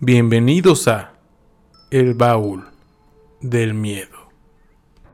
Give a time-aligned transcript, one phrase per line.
[0.00, 1.14] Bienvenidos a
[1.90, 2.66] El Baúl
[3.40, 4.28] del Miedo.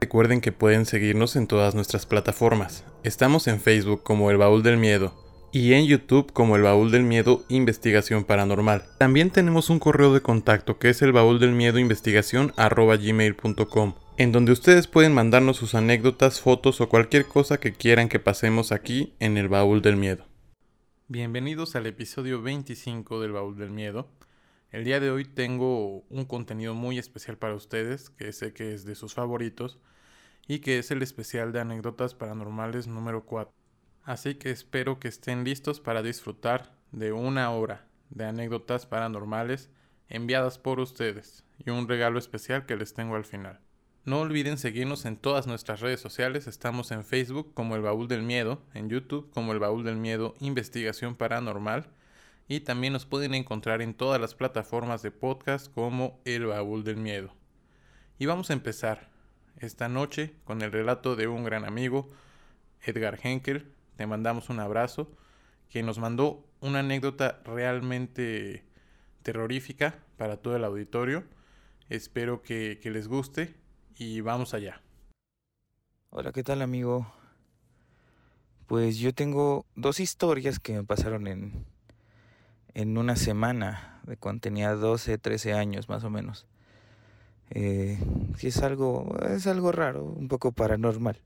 [0.01, 2.85] Recuerden que pueden seguirnos en todas nuestras plataformas.
[3.05, 5.15] Estamos en Facebook como El Baúl del Miedo
[5.53, 8.83] y en YouTube como El Baúl del Miedo Investigación Paranormal.
[8.99, 14.33] También tenemos un correo de contacto que es el baúl del miedo investigación gmail.com en
[14.33, 19.15] donde ustedes pueden mandarnos sus anécdotas, fotos o cualquier cosa que quieran que pasemos aquí
[19.21, 20.27] en el Baúl del Miedo.
[21.07, 24.09] Bienvenidos al episodio 25 del Baúl del Miedo.
[24.73, 28.87] El día de hoy tengo un contenido muy especial para ustedes, que sé que es
[28.87, 29.79] de sus favoritos,
[30.49, 33.53] y que es el especial de anécdotas paranormales número 4.
[34.03, 39.69] Así que espero que estén listos para disfrutar de una hora de anécdotas paranormales
[40.09, 43.61] enviadas por ustedes y un regalo especial que les tengo al final.
[44.07, 46.47] No olviden seguirnos en todas nuestras redes sociales.
[46.47, 50.35] Estamos en Facebook como El Baúl del Miedo, en YouTube como El Baúl del Miedo
[50.41, 51.91] Investigación Paranormal
[52.53, 56.99] y también nos pueden encontrar en todas las plataformas de podcast como El Baúl del
[56.99, 57.35] Miedo.
[58.19, 59.09] Y vamos a empezar
[59.57, 62.11] esta noche con el relato de un gran amigo,
[62.83, 63.73] Edgar Henkel.
[63.97, 65.11] Te mandamos un abrazo,
[65.71, 68.67] que nos mandó una anécdota realmente
[69.23, 71.25] terrorífica para todo el auditorio.
[71.89, 73.55] Espero que, que les guste
[73.97, 74.83] y vamos allá.
[76.11, 77.11] Hola, ¿qué tal amigo?
[78.67, 81.72] Pues yo tengo dos historias que me pasaron en,
[82.75, 86.47] en una semana, de cuando tenía 12, 13 años más o menos.
[87.51, 87.99] Eh,
[88.41, 91.21] es algo, es algo raro, un poco paranormal.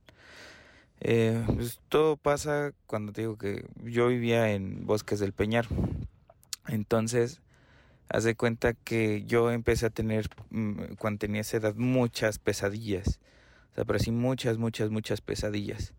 [1.01, 5.67] Eh, pues todo pasa cuando te digo que yo vivía en Bosques del Peñar.
[6.69, 7.41] Entonces,
[8.09, 13.21] haz de cuenta que yo empecé a tener, mm, cuando tenía esa edad, muchas pesadillas.
[13.73, 15.93] O sea, pero sí muchas, muchas, muchas pesadillas.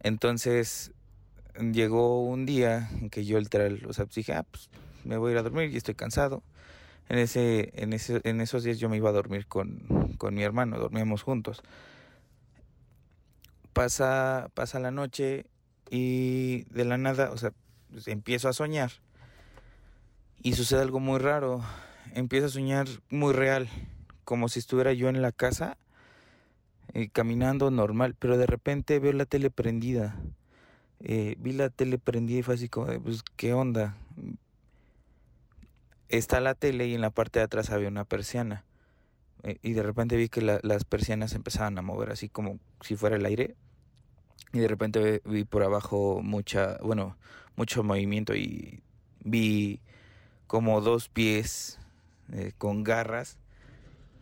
[0.00, 0.92] Entonces,
[1.58, 4.70] llegó un día en que yo literal, o sea, pues dije, ah, pues
[5.04, 6.42] me voy a ir a dormir y estoy cansado.
[7.08, 10.42] En, ese, en, ese, en esos días yo me iba a dormir con, con mi
[10.42, 11.62] hermano, dormíamos juntos.
[13.72, 15.46] Pasa, pasa la noche
[15.90, 17.52] y de la nada, o sea,
[17.90, 18.92] pues empiezo a soñar
[20.42, 21.62] y sucede algo muy raro.
[22.14, 23.68] Empiezo a soñar muy real,
[24.24, 25.76] como si estuviera yo en la casa
[26.94, 30.16] eh, caminando normal, pero de repente veo la tele prendida
[31.04, 33.96] eh, vi la tele prendida y fue así como, pues, ¿qué onda?
[36.08, 38.64] Está la tele y en la parte de atrás había una persiana.
[39.42, 43.16] Eh, y de repente vi que las persianas empezaban a mover así como si fuera
[43.16, 43.56] el aire.
[44.52, 47.16] Y de repente vi por abajo mucha, bueno,
[47.56, 48.82] mucho movimiento y
[49.24, 49.80] vi
[50.46, 51.80] como dos pies
[52.32, 53.38] eh, con garras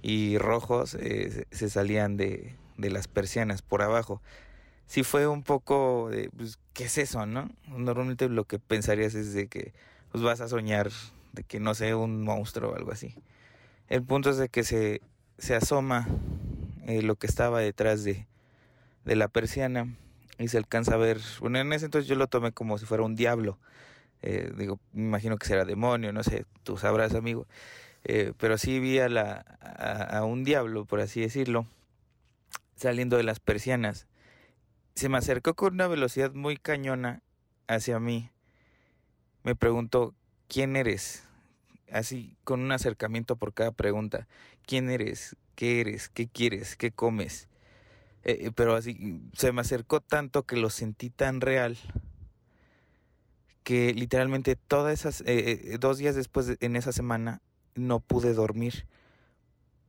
[0.03, 4.23] y rojos se salían de, de las persianas por abajo
[4.91, 7.49] sí fue un poco de, pues, ¿qué es eso, no?
[7.69, 9.73] Normalmente lo que pensarías es de que
[10.11, 10.91] pues vas a soñar
[11.33, 13.15] de que no sé, un monstruo o algo así.
[13.89, 15.01] El punto es de que se,
[15.39, 16.09] se asoma
[16.89, 18.27] eh, lo que estaba detrás de,
[19.05, 19.95] de la persiana
[20.41, 23.05] y se alcanza a ver, bueno, en ese entonces yo lo tomé como si fuera
[23.05, 23.59] un diablo.
[24.23, 27.47] Eh, digo, me imagino que será demonio, no sé, tú sabrás, amigo.
[28.03, 31.65] Eh, pero sí vi a, la, a un diablo, por así decirlo,
[32.75, 34.09] saliendo de las persianas
[35.01, 37.23] se me acercó con una velocidad muy cañona
[37.69, 38.31] hacia mí.
[39.45, 40.15] Me preguntó,
[40.47, 41.25] ¿quién eres?
[41.91, 44.29] Así, con un acercamiento por cada pregunta.
[44.67, 45.37] ¿Quién eres?
[45.55, 46.11] ¿Qué eres?
[46.11, 46.77] ¿Qué quieres?
[46.77, 47.49] ¿Qué comes?
[48.25, 51.79] Eh, eh, pero así, se me acercó tanto que lo sentí tan real
[53.63, 57.41] que literalmente todas esas, eh, dos días después, en esa semana,
[57.75, 58.87] no pude dormir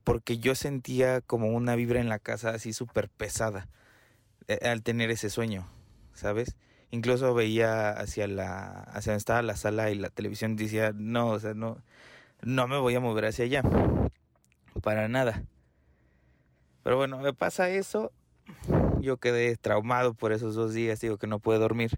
[0.06, 3.68] porque yo sentía como una vibra en la casa así súper pesada.
[4.52, 5.66] Eh, al tener ese sueño,
[6.14, 6.58] ¿sabes?
[6.90, 11.40] Incluso veía hacia la hacia donde estaba la sala y la televisión decía, "No, o
[11.40, 11.78] sea, no
[12.42, 13.64] no me voy a mover hacia allá."
[14.84, 15.44] Para nada.
[16.84, 18.12] Pero bueno, me pasa eso.
[19.00, 21.98] Yo quedé traumado por esos dos días, digo que no pude dormir.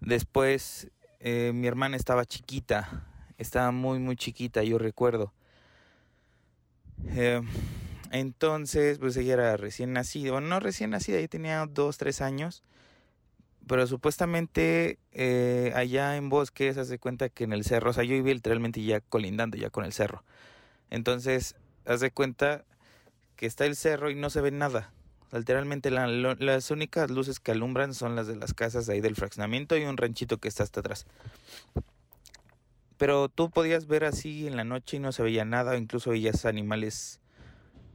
[0.00, 3.06] Después, eh, mi hermana estaba chiquita,
[3.38, 5.32] estaba muy, muy chiquita, yo recuerdo.
[7.06, 7.40] Eh,
[8.14, 12.62] entonces, pues ella era recién nacida, bueno, no recién nacida, ella tenía dos, tres años,
[13.66, 18.14] pero supuestamente eh, allá en bosques, hace cuenta que en el cerro, o sea, yo
[18.14, 20.22] vivía literalmente ya colindando ya con el cerro.
[20.90, 21.56] Entonces,
[21.86, 22.64] hace cuenta
[23.34, 24.92] que está el cerro y no se ve nada.
[25.32, 29.86] literalmente las únicas luces que alumbran son las de las casas ahí del fraccionamiento y
[29.86, 31.04] un ranchito que está hasta atrás.
[32.96, 36.44] Pero tú podías ver así en la noche y no se veía nada, incluso veías
[36.44, 37.18] animales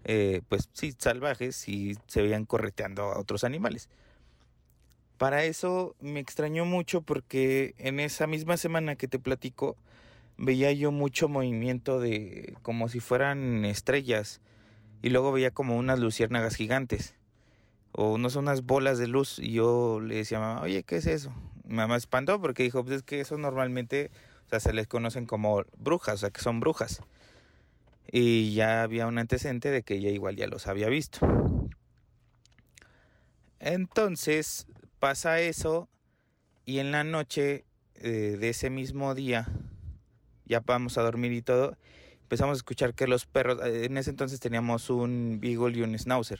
[0.05, 3.89] eh, pues sí, salvajes y se veían correteando a otros animales.
[5.17, 9.75] Para eso me extrañó mucho porque en esa misma semana que te platico,
[10.37, 14.39] veía yo mucho movimiento de como si fueran estrellas
[15.01, 17.15] y luego veía como unas luciérnagas gigantes
[17.91, 20.97] o no son unas bolas de luz y yo le decía a mamá, oye, ¿qué
[20.97, 21.33] es eso?
[21.65, 24.11] Mi mamá espantó porque dijo, pues es que eso normalmente,
[24.45, 27.01] o sea, se les conocen como brujas, o sea, que son brujas.
[28.11, 31.19] Y ya había un antecedente de que ella igual ya los había visto.
[33.59, 34.67] Entonces
[34.99, 35.89] pasa eso
[36.65, 37.65] y en la noche
[37.95, 39.47] eh, de ese mismo día,
[40.45, 41.75] ya vamos a dormir y todo,
[42.21, 45.97] empezamos a escuchar que los perros, eh, en ese entonces teníamos un Beagle y un
[45.97, 46.39] Schnauzer,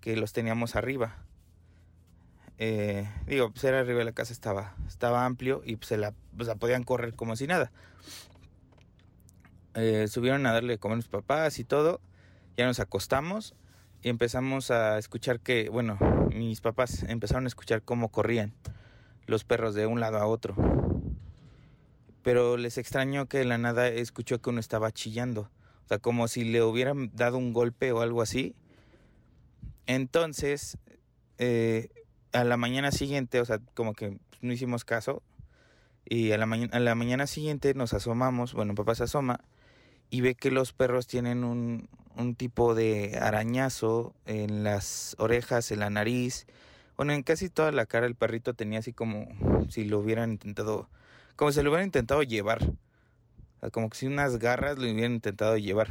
[0.00, 1.16] que los teníamos arriba.
[2.58, 6.14] Eh, digo, pues era arriba de la casa, estaba, estaba amplio y pues se la,
[6.36, 7.72] la podían correr como si nada.
[10.08, 12.00] Subieron a darle comer a mis papás y todo,
[12.56, 13.54] ya nos acostamos
[14.04, 15.98] y empezamos a escuchar que, bueno,
[16.34, 18.52] mis papás empezaron a escuchar cómo corrían
[19.26, 20.54] los perros de un lado a otro.
[22.22, 25.50] Pero les extrañó que de la nada escuchó que uno estaba chillando.
[25.84, 28.54] O sea, como si le hubieran dado un golpe o algo así.
[29.86, 30.76] Entonces,
[31.38, 31.88] eh,
[32.32, 35.22] a la mañana siguiente, o sea, como que no hicimos caso.
[36.04, 39.40] Y a la, a la mañana siguiente nos asomamos, bueno, papá se asoma
[40.14, 45.80] y ve que los perros tienen un, un tipo de arañazo en las orejas, en
[45.80, 46.46] la nariz.
[46.96, 49.26] Bueno, en casi toda la cara el perrito tenía así como
[49.68, 50.88] si lo hubieran intentado,
[51.34, 52.60] como si lo hubieran intentado llevar.
[53.72, 55.88] como si unas garras lo hubieran intentado llevar.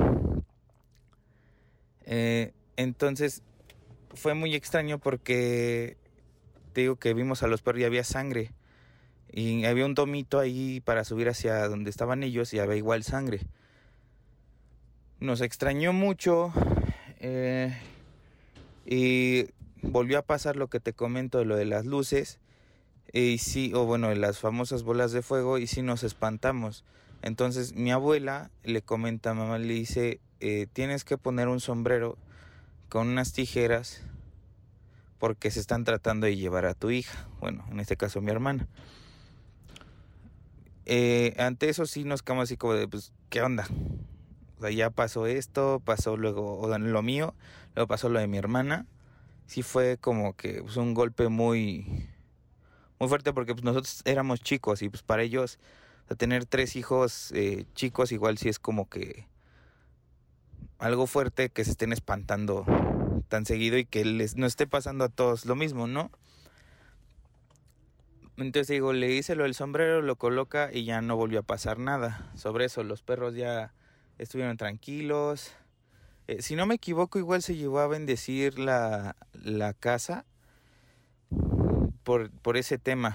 [2.06, 3.44] Eh, entonces
[4.14, 5.98] fue muy extraño porque
[6.72, 8.54] te digo que vimos a los perros y había sangre.
[9.34, 13.42] Y había un domito ahí para subir hacia donde estaban ellos y había igual sangre
[15.24, 16.52] nos extrañó mucho
[17.22, 17.74] eh,
[18.86, 19.46] y
[19.82, 22.40] volvió a pasar lo que te comento de lo de las luces
[23.14, 26.84] y sí o bueno de las famosas bolas de fuego y sí nos espantamos.
[27.22, 32.18] Entonces mi abuela le comenta a mamá le dice eh, tienes que poner un sombrero
[32.90, 34.04] con unas tijeras
[35.20, 38.68] porque se están tratando de llevar a tu hija bueno en este caso mi hermana.
[40.86, 43.66] Eh, ante eso sí nos quedamos así como de pues qué onda
[44.72, 47.34] ya pasó esto, pasó luego lo mío,
[47.76, 48.86] luego pasó lo de mi hermana.
[49.46, 52.10] Sí fue como que pues, un golpe muy,
[53.00, 55.60] muy fuerte porque pues, nosotros éramos chicos y pues para ellos
[56.18, 59.28] tener tres hijos eh, chicos igual sí es como que
[60.80, 62.66] algo fuerte que se estén espantando
[63.30, 66.12] tan seguido y que les no esté pasando a todos lo mismo, ¿no?
[68.38, 71.78] Entonces digo, le hice lo del sombrero, lo coloca y ya no volvió a pasar
[71.78, 72.32] nada.
[72.36, 73.74] Sobre eso, los perros ya
[74.18, 75.52] estuvieron tranquilos.
[76.28, 80.26] Eh, si no me equivoco, igual se llevó a bendecir la, la casa
[82.04, 83.12] por, por, ese tema.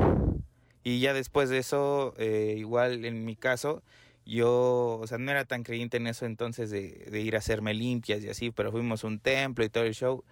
[0.85, 3.83] Y ya después de eso, eh, igual en mi caso,
[4.27, 7.75] yo, o sea, no era tan creyente en eso entonces de, de ir a hacerme
[7.75, 10.23] limpias y así, pero fuimos a un templo y todo el show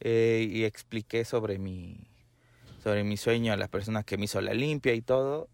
[0.00, 1.98] eh, y expliqué sobre mi,
[2.82, 5.48] sobre mi sueño a la persona que me hizo la limpia y todo.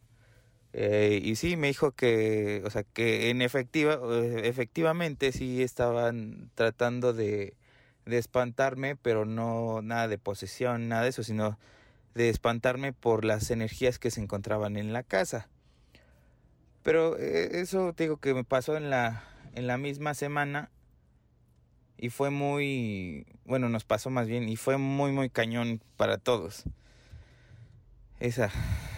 [0.73, 6.51] Eh, y sí, me dijo que, o sea, que en efectiva, eh, efectivamente sí estaban
[6.55, 7.55] tratando de,
[8.05, 11.59] de espantarme, pero no nada de posesión, nada de eso, sino
[12.15, 15.49] de espantarme por las energías que se encontraban en la casa.
[16.83, 19.25] Pero eh, eso te digo que me pasó en la,
[19.55, 20.71] en la misma semana
[21.99, 26.65] y fue muy, bueno, nos pasó más bien y fue muy, muy cañón para todos
[28.21, 28.51] esa,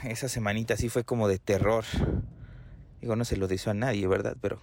[0.05, 1.85] esa semanita sí fue como de terror.
[3.01, 4.37] Digo, no se lo dijo a nadie, ¿verdad?
[4.41, 4.61] Pero...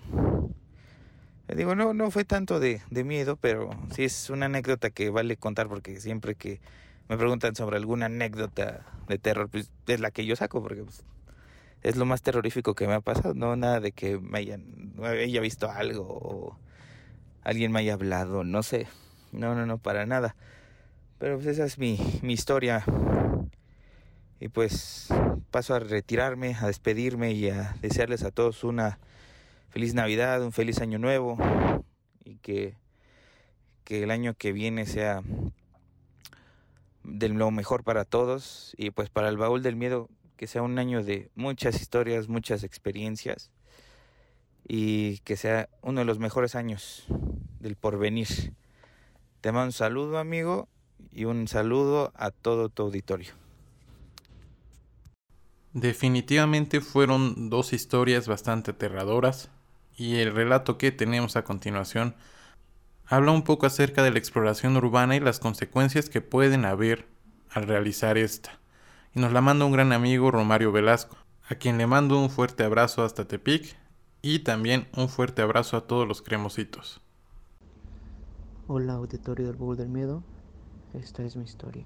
[1.55, 5.37] Digo, no, no fue tanto de, de miedo, pero sí es una anécdota que vale
[5.37, 6.59] contar porque siempre que
[7.07, 11.03] me preguntan sobre alguna anécdota de terror, pues es la que yo saco, porque pues,
[11.83, 13.35] es lo más terrorífico que me ha pasado.
[13.35, 16.59] No nada de que me haya visto algo o
[17.43, 18.87] alguien me haya hablado, no sé.
[19.31, 20.35] No, no, no, para nada.
[21.19, 22.83] Pero pues esa es mi, mi historia.
[24.45, 25.07] Y pues
[25.49, 28.99] paso a retirarme, a despedirme y a desearles a todos una
[29.69, 31.35] feliz Navidad, un feliz año nuevo
[32.23, 32.75] y que,
[33.85, 35.23] que el año que viene sea
[37.03, 40.77] de lo mejor para todos y pues para el baúl del miedo que sea un
[40.77, 43.49] año de muchas historias, muchas experiencias
[44.67, 47.07] y que sea uno de los mejores años
[47.59, 48.53] del porvenir.
[49.41, 50.69] Te mando un saludo amigo
[51.11, 53.44] y un saludo a todo tu auditorio.
[55.75, 59.49] Definitivamente fueron dos historias bastante aterradoras
[59.97, 62.15] y el relato que tenemos a continuación
[63.05, 67.09] habla un poco acerca de la exploración urbana y las consecuencias que pueden haber
[67.51, 68.57] al realizar esta.
[69.13, 71.17] Y nos la manda un gran amigo Romario Velasco,
[71.49, 73.75] a quien le mando un fuerte abrazo hasta Tepic
[74.21, 77.01] Y también un fuerte abrazo a todos los cremositos.
[78.69, 80.23] Hola auditorio del Bowl del Miedo,
[80.93, 81.83] esta es mi historia.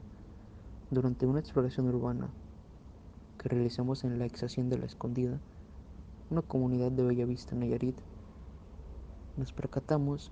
[0.91, 2.29] Durante una exploración urbana
[3.39, 5.39] que realizamos en la ex de la Escondida,
[6.29, 7.97] una comunidad de Bellavista, Nayarit,
[9.37, 10.31] nos percatamos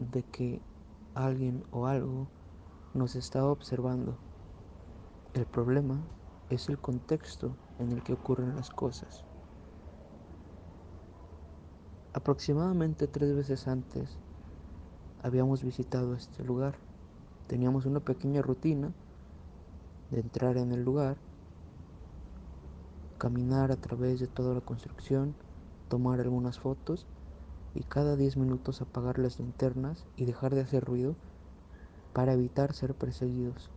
[0.00, 0.60] de que
[1.14, 2.28] alguien o algo
[2.94, 4.16] nos estaba observando.
[5.34, 6.00] El problema
[6.48, 9.24] es el contexto en el que ocurren las cosas.
[12.14, 14.18] Aproximadamente tres veces antes
[15.22, 16.76] habíamos visitado este lugar.
[17.48, 18.94] Teníamos una pequeña rutina
[20.10, 21.18] de entrar en el lugar
[23.16, 25.34] caminar a través de toda la construcción,
[25.88, 27.06] tomar algunas fotos
[27.74, 31.14] y cada 10 minutos apagar las linternas y dejar de hacer ruido
[32.12, 33.70] para evitar ser perseguidos,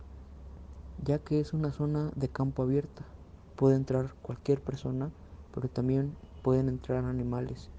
[1.04, 3.04] ya que es una zona de campo abierta.
[3.56, 5.10] Puede entrar cualquier persona,
[5.54, 7.70] pero también pueden entrar animales.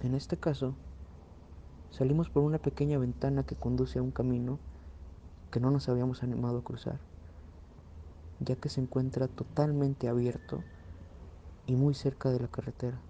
[0.00, 0.74] En este caso,
[1.90, 4.58] salimos por una pequeña ventana que conduce a un camino
[5.50, 7.11] que no nos habíamos animado a cruzar
[8.44, 10.62] ya que se encuentra totalmente abierto
[11.66, 13.00] y muy cerca de la carretera,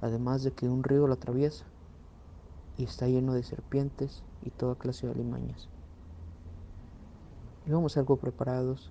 [0.00, 1.64] además de que un río lo atraviesa
[2.76, 5.68] y está lleno de serpientes y toda clase de alimañas.
[7.66, 8.90] Íbamos algo preparados,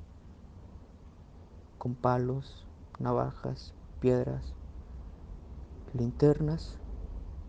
[1.77, 2.65] con palos,
[2.99, 4.53] navajas, piedras,
[5.93, 6.77] linternas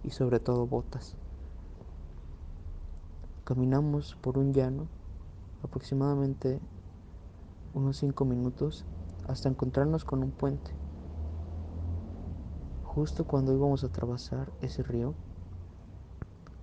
[0.04, 1.16] y sobre todo botas.
[3.44, 4.86] Caminamos por un llano
[5.62, 6.60] aproximadamente
[7.78, 8.84] unos cinco minutos
[9.28, 10.72] hasta encontrarnos con un puente.
[12.82, 15.14] Justo cuando íbamos a atravesar ese río,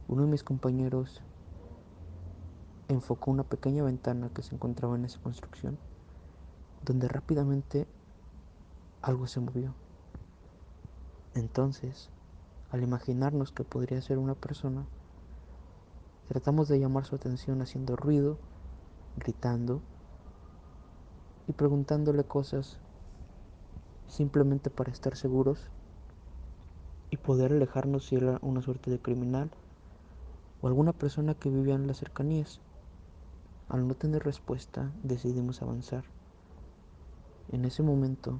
[0.09, 1.21] uno de mis compañeros
[2.89, 5.77] enfocó una pequeña ventana que se encontraba en esa construcción,
[6.83, 7.87] donde rápidamente
[9.01, 9.73] algo se movió.
[11.33, 12.09] Entonces,
[12.71, 14.85] al imaginarnos que podría ser una persona,
[16.27, 18.37] tratamos de llamar su atención haciendo ruido,
[19.15, 19.81] gritando
[21.47, 22.79] y preguntándole cosas
[24.07, 25.59] simplemente para estar seguros
[27.09, 29.51] y poder alejarnos si era una suerte de criminal
[30.61, 32.59] o alguna persona que vivía en las cercanías.
[33.69, 36.03] Al no tener respuesta, decidimos avanzar.
[37.51, 38.39] En ese momento,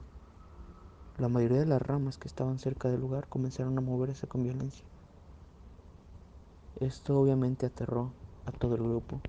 [1.18, 4.86] la mayoría de las ramas que estaban cerca del lugar comenzaron a moverse con violencia.
[6.80, 8.12] Esto obviamente aterró
[8.46, 9.22] a todo el grupo,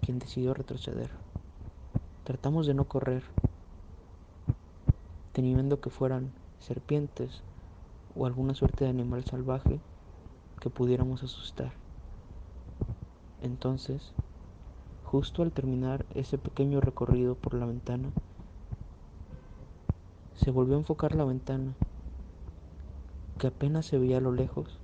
[0.00, 1.25] quien decidió retroceder.
[2.26, 3.22] Tratamos de no correr,
[5.32, 7.44] teniendo que fueran serpientes
[8.16, 9.78] o alguna suerte de animal salvaje
[10.60, 11.70] que pudiéramos asustar.
[13.44, 14.10] Entonces,
[15.04, 18.10] justo al terminar ese pequeño recorrido por la ventana,
[20.34, 21.74] se volvió a enfocar la ventana,
[23.38, 24.80] que apenas se veía a lo lejos,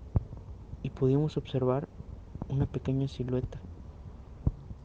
[0.85, 1.89] y pudimos observar
[2.49, 3.59] una pequeña silueta,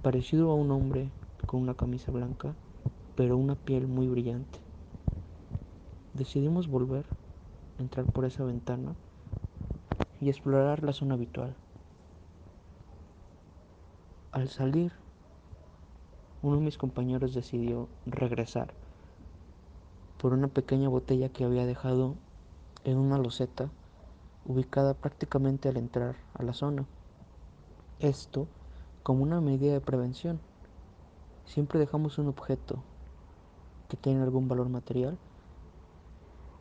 [0.01, 1.11] parecido a un hombre
[1.47, 2.53] con una camisa blanca,
[3.15, 4.59] pero una piel muy brillante.
[6.13, 7.05] Decidimos volver,
[7.79, 8.93] entrar por esa ventana
[10.21, 11.55] y explorar la zona habitual.
[14.31, 14.91] Al salir,
[16.43, 18.73] uno de mis compañeros decidió regresar
[20.19, 22.15] por una pequeña botella que había dejado
[22.83, 23.69] en una loseta
[24.45, 26.85] ubicada prácticamente al entrar a la zona.
[27.99, 28.47] Esto
[29.01, 30.39] como una medida de prevención
[31.47, 32.83] Siempre dejamos un objeto
[33.87, 35.17] que tiene algún valor material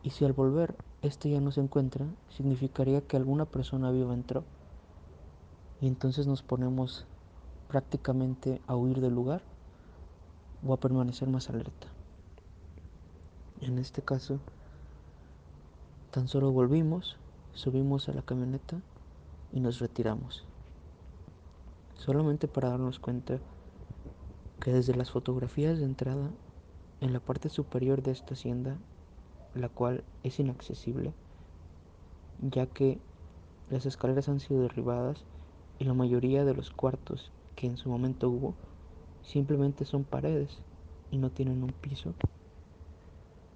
[0.02, 4.44] y si al volver este ya no se encuentra, significaría que alguna persona viva entró.
[5.80, 7.04] Y entonces nos ponemos
[7.68, 9.42] prácticamente a huir del lugar
[10.64, 11.88] o a permanecer más alerta.
[13.60, 14.38] En este caso,
[16.12, 17.16] tan solo volvimos,
[17.54, 18.80] subimos a la camioneta
[19.52, 20.44] y nos retiramos.
[21.96, 23.40] Solamente para darnos cuenta
[24.60, 26.30] que desde las fotografías de entrada
[27.00, 28.76] en la parte superior de esta hacienda,
[29.54, 31.12] la cual es inaccesible,
[32.40, 32.98] ya que
[33.70, 35.24] las escaleras han sido derribadas
[35.78, 38.54] y la mayoría de los cuartos que en su momento hubo
[39.22, 40.58] simplemente son paredes
[41.10, 42.14] y no tienen un piso.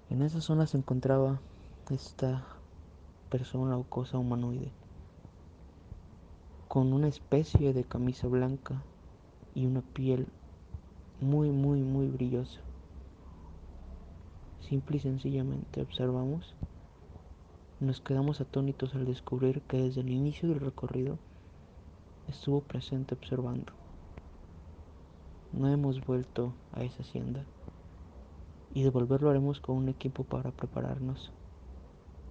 [0.09, 1.39] En esa zona se encontraba
[1.89, 2.45] esta
[3.29, 4.71] persona o cosa humanoide
[6.71, 8.81] con una especie de camisa blanca
[9.53, 10.25] y una piel
[11.21, 12.59] muy, muy, muy brilloso.
[14.59, 16.55] Simple y sencillamente observamos.
[17.79, 21.19] Nos quedamos atónitos al descubrir que desde el inicio del recorrido
[22.27, 23.71] estuvo presente observando.
[25.53, 27.45] No hemos vuelto a esa hacienda
[28.73, 31.31] y de volverlo haremos con un equipo para prepararnos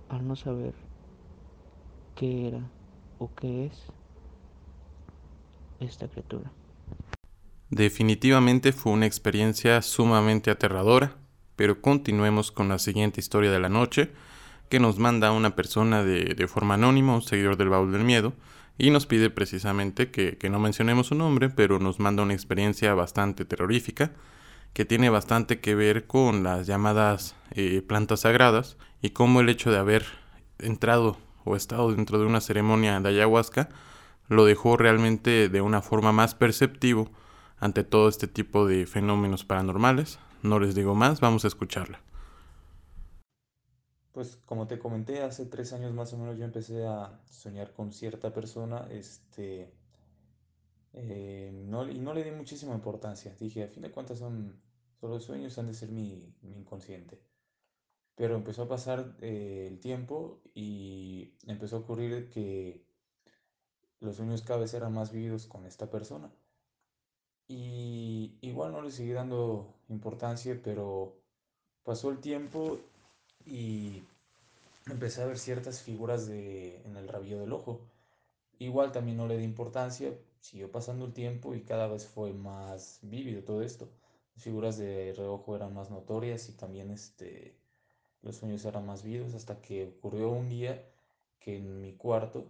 [0.09, 0.75] al no saber
[2.16, 2.68] qué era
[3.18, 3.87] o qué es
[5.78, 6.50] esta criatura.
[7.71, 11.17] Definitivamente fue una experiencia sumamente aterradora,
[11.55, 14.11] pero continuemos con la siguiente historia de la noche
[14.69, 18.33] que nos manda una persona de, de forma anónima, un seguidor del baúl del miedo,
[18.77, 22.95] y nos pide precisamente que, que, no mencionemos su nombre, pero nos manda una experiencia
[22.95, 24.12] bastante terrorífica
[24.73, 29.71] que tiene bastante que ver con las llamadas eh, plantas sagradas y cómo el hecho
[29.71, 30.07] de haber
[30.59, 33.69] entrado o estado dentro de una ceremonia de ayahuasca
[34.29, 37.11] lo dejó realmente de una forma más perceptivo
[37.61, 40.19] ante todo este tipo de fenómenos paranormales.
[40.43, 42.00] No les digo más, vamos a escucharla.
[44.12, 47.93] Pues como te comenté, hace tres años más o menos yo empecé a soñar con
[47.93, 49.73] cierta persona, este,
[50.95, 53.37] eh, y no le di muchísima importancia.
[53.38, 54.61] Dije, a fin de cuentas son
[55.00, 57.21] solo sueños, han de ser mi, mi inconsciente.
[58.17, 62.85] Pero empezó a pasar eh, el tiempo y empezó a ocurrir que
[64.00, 66.31] los sueños cada vez eran más vividos con esta persona.
[67.52, 71.16] Y igual no le seguí dando importancia, pero
[71.83, 72.78] pasó el tiempo
[73.45, 74.04] y
[74.87, 77.80] empecé a ver ciertas figuras de, en el rabillo del ojo.
[78.61, 83.00] Igual también no le di importancia, siguió pasando el tiempo y cada vez fue más
[83.02, 83.88] vívido todo esto.
[84.37, 87.57] Las figuras de reojo eran más notorias y también este,
[88.23, 90.88] los sueños eran más vivos hasta que ocurrió un día
[91.40, 92.47] que en mi cuarto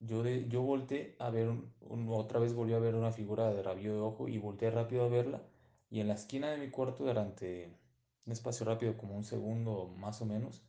[0.00, 3.62] yo, de, yo volteé a ver, un, otra vez volví a ver una figura de
[3.62, 5.42] rabillo de ojo y volteé rápido a verla
[5.90, 7.78] y en la esquina de mi cuarto durante
[8.26, 10.62] un espacio rápido como un segundo más o menos,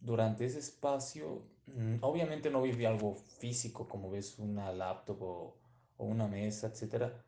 [0.00, 5.56] durante ese espacio, mm, obviamente no viví algo físico como ves una laptop o,
[5.96, 7.24] o una mesa, etcétera,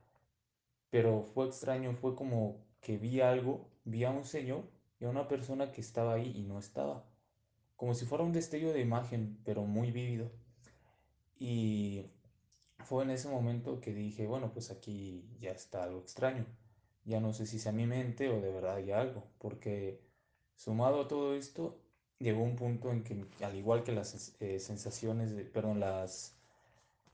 [0.90, 4.64] pero fue extraño, fue como que vi algo, vi a un señor
[5.00, 7.04] y a una persona que estaba ahí y no estaba,
[7.76, 10.30] como si fuera un destello de imagen, pero muy vívido.
[11.40, 12.04] Y
[12.85, 16.46] fue en ese momento que dije, bueno, pues aquí ya está algo extraño.
[17.05, 20.00] Ya no sé si sea mi mente o de verdad hay algo, porque
[20.55, 21.81] sumado a todo esto,
[22.18, 26.37] llegó un punto en que, al igual que las eh, sensaciones, de, perdón, las,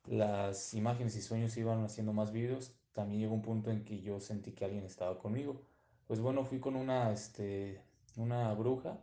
[0.07, 4.21] las imágenes y sueños iban haciendo más vívidos, también llegó un punto en que yo
[4.21, 5.63] sentí que alguien estaba conmigo.
[6.09, 7.81] Pues bueno, fui con una, este,
[8.17, 8.99] una bruja,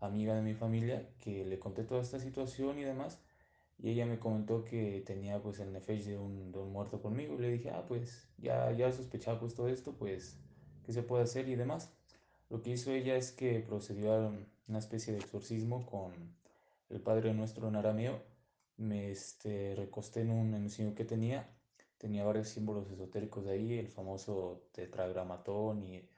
[0.00, 3.18] amiga de mi familia, que le conté toda esta situación y demás,
[3.82, 7.50] y ella me comentó que tenía pues el nefesh de un, muerto conmigo, y le
[7.50, 10.38] dije, ah, pues ya, ya sospechaba pues todo esto, pues,
[10.86, 11.92] ¿qué se puede hacer y demás?
[12.48, 14.32] Lo que hizo ella es que procedió a
[14.68, 16.12] una especie de exorcismo con
[16.90, 18.22] el Padre Nuestro en arameo.
[18.76, 21.48] Me este, recosté en un, en un que tenía,
[21.98, 26.08] tenía varios símbolos esotéricos ahí, el famoso tetragramatón y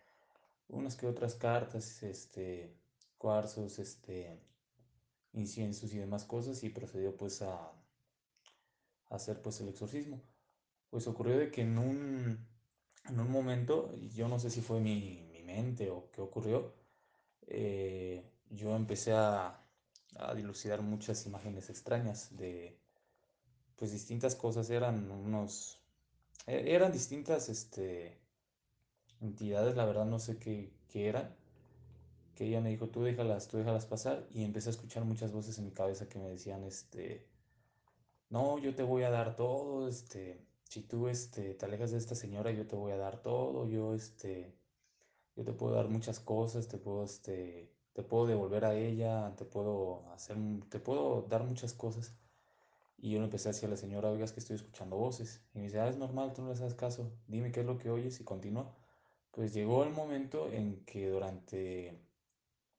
[0.68, 2.74] unas que otras cartas, este,
[3.16, 4.38] cuarzos, este,
[5.34, 7.72] inciensos y demás cosas y procedió pues a,
[9.10, 10.22] hacer pues el exorcismo.
[10.90, 12.46] Pues ocurrió de que en un,
[13.08, 16.74] en un momento, yo no sé si fue mi, mi mente o qué ocurrió,
[17.46, 19.60] eh, yo empecé a,
[20.16, 22.78] a, dilucidar muchas imágenes extrañas de
[23.76, 25.80] pues distintas cosas, eran unos,
[26.46, 28.20] e, eran distintas este,
[29.20, 31.34] entidades, la verdad no sé qué, qué eran,
[32.34, 35.58] que ella me dijo, tú déjalas, tú déjalas pasar, y empecé a escuchar muchas voces
[35.58, 37.26] en mi cabeza que me decían, este,
[38.30, 42.14] no, yo te voy a dar todo, este, si tú, este, te alejas de esta
[42.14, 44.54] señora, yo te voy a dar todo, yo, este,
[45.36, 49.44] yo te puedo dar muchas cosas, te puedo, este, te puedo devolver a ella, te
[49.44, 50.36] puedo hacer,
[50.68, 52.14] te puedo dar muchas cosas.
[52.98, 55.42] Y yo le empecé a decir a la señora, oigas que estoy escuchando voces.
[55.54, 57.78] Y me dice, ah, es normal, tú no le haces caso, dime qué es lo
[57.78, 58.74] que oyes y continúa.
[59.30, 62.00] Pues llegó el momento en que durante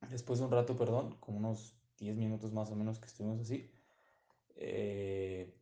[0.09, 3.69] Después de un rato, perdón, como unos 10 minutos más o menos que estuvimos así,
[4.55, 5.53] eh,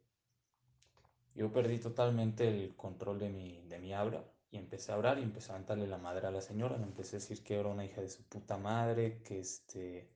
[1.35, 5.23] yo perdí totalmente el control de mi, de mi habla y empecé a hablar y
[5.23, 6.77] empecé a mentarle la madre a la señora.
[6.77, 10.09] Me empecé a decir que era una hija de su puta madre, que este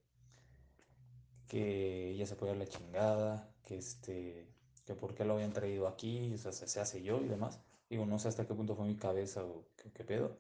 [1.47, 4.47] que ella se podía la chingada, que este
[4.85, 7.59] que por qué lo habían traído aquí, o sea, se, hace yo y demás.
[7.89, 10.37] Digo, no sé hasta qué punto fue mi cabeza o qué pedo.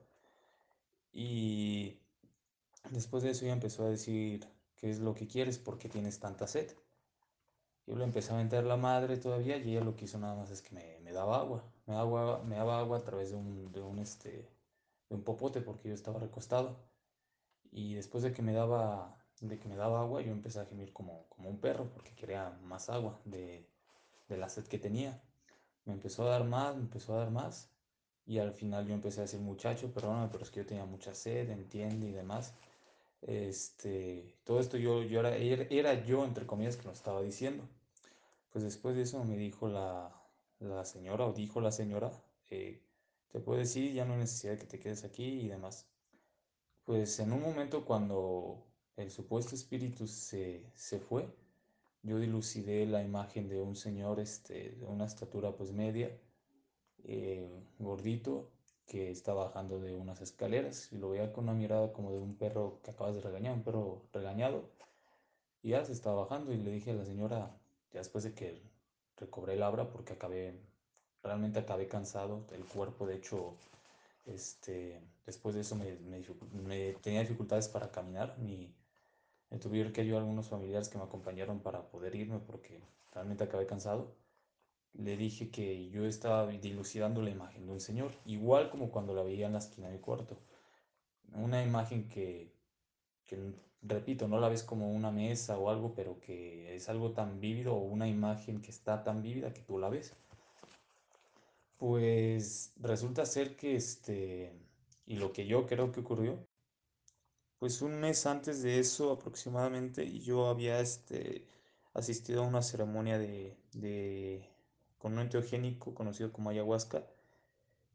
[1.11, 1.99] Y
[2.91, 5.57] Después de eso ella empezó a decir, ¿qué es lo que quieres?
[5.59, 6.71] ¿Por qué tienes tanta sed?
[7.87, 10.51] Yo le empecé a meter la madre todavía y ella lo que hizo nada más
[10.51, 11.63] es que me, me daba agua.
[11.87, 14.49] Me daba, me daba agua a través de un, de un, este,
[15.09, 16.77] de un popote porque yo estaba recostado.
[17.71, 20.93] Y después de que me daba, de que me daba agua, yo empecé a gemir
[20.93, 23.67] como, como un perro porque quería más agua de,
[24.29, 25.21] de la sed que tenía.
[25.85, 27.71] Me empezó a dar más, me empezó a dar más.
[28.25, 31.15] Y al final yo empecé a decir, muchacho, perdóname, pero es que yo tenía mucha
[31.15, 32.53] sed, entiende y demás.
[33.21, 37.67] Este, todo esto yo, yo era, era yo, entre comillas, que lo estaba diciendo.
[38.51, 40.11] Pues después de eso me dijo la,
[40.59, 42.11] la señora, o dijo la señora,
[42.49, 42.81] eh,
[43.29, 45.87] te puedes ir, ya no hay necesidad de que te quedes aquí y demás.
[46.85, 51.27] Pues en un momento cuando el supuesto espíritu se, se fue,
[52.03, 56.09] yo dilucidé la imagen de un señor este, de una estatura pues media,
[57.03, 57.49] eh,
[57.79, 58.49] gordito,
[58.87, 62.35] que está bajando de unas escaleras y lo veía con una mirada como de un
[62.35, 64.69] perro que acabas de regañar, un perro regañado.
[65.61, 67.51] Y ya se estaba bajando y le dije a la señora,
[67.91, 68.61] ya después de que
[69.17, 70.55] recobré el habla, porque acabé,
[71.21, 73.55] realmente acabé cansado, el cuerpo de hecho,
[74.25, 78.73] este, después de eso me, me, tenía dificultades para caminar, ni
[79.49, 82.81] me tuvieron que ayudar algunos familiares que me acompañaron para poder irme porque
[83.13, 84.15] realmente acabé cansado
[84.97, 89.23] le dije que yo estaba dilucidando la imagen de un señor, igual como cuando la
[89.23, 90.39] veía en la esquina de mi cuarto.
[91.33, 92.51] Una imagen que,
[93.25, 97.39] que, repito, no la ves como una mesa o algo, pero que es algo tan
[97.39, 100.15] vívido o una imagen que está tan vívida que tú la ves.
[101.77, 104.51] Pues resulta ser que este,
[105.05, 106.39] y lo que yo creo que ocurrió,
[107.59, 111.47] pues un mes antes de eso aproximadamente, yo había este,
[111.93, 114.56] asistido a una ceremonia de
[114.97, 117.05] con un enteogénico conocido como ayahuasca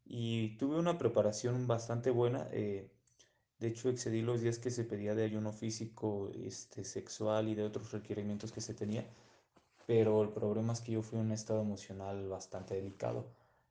[0.05, 2.49] y tuve una preparación bastante buena.
[2.53, 2.91] Eh,
[3.59, 7.65] de hecho, excedí los días que se pedía de ayuno físico, este, sexual y de
[7.65, 9.05] otros requerimientos que se tenía,
[9.87, 13.27] pero el problema es que yo fui en un estado emocional bastante delicado.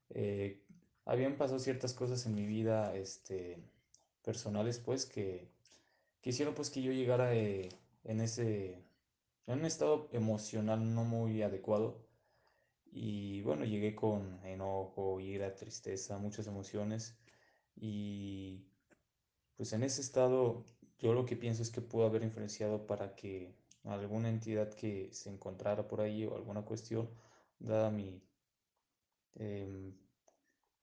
[0.09, 0.61] Eh,
[1.05, 3.57] habían pasado ciertas cosas en mi vida este,
[4.23, 5.49] personales, pues, que,
[6.21, 7.69] que hicieron pues que yo llegara eh,
[8.03, 8.81] en ese
[9.47, 11.97] en un estado emocional no muy adecuado
[12.91, 17.17] y bueno, llegué con enojo, ira, tristeza, muchas emociones.
[17.75, 18.65] Y
[19.55, 20.65] pues en ese estado
[20.99, 25.29] yo lo que pienso es que pudo haber influenciado para que alguna entidad que se
[25.29, 27.09] encontrara por ahí o alguna cuestión,
[27.59, 28.21] dada mi,
[29.35, 29.97] em,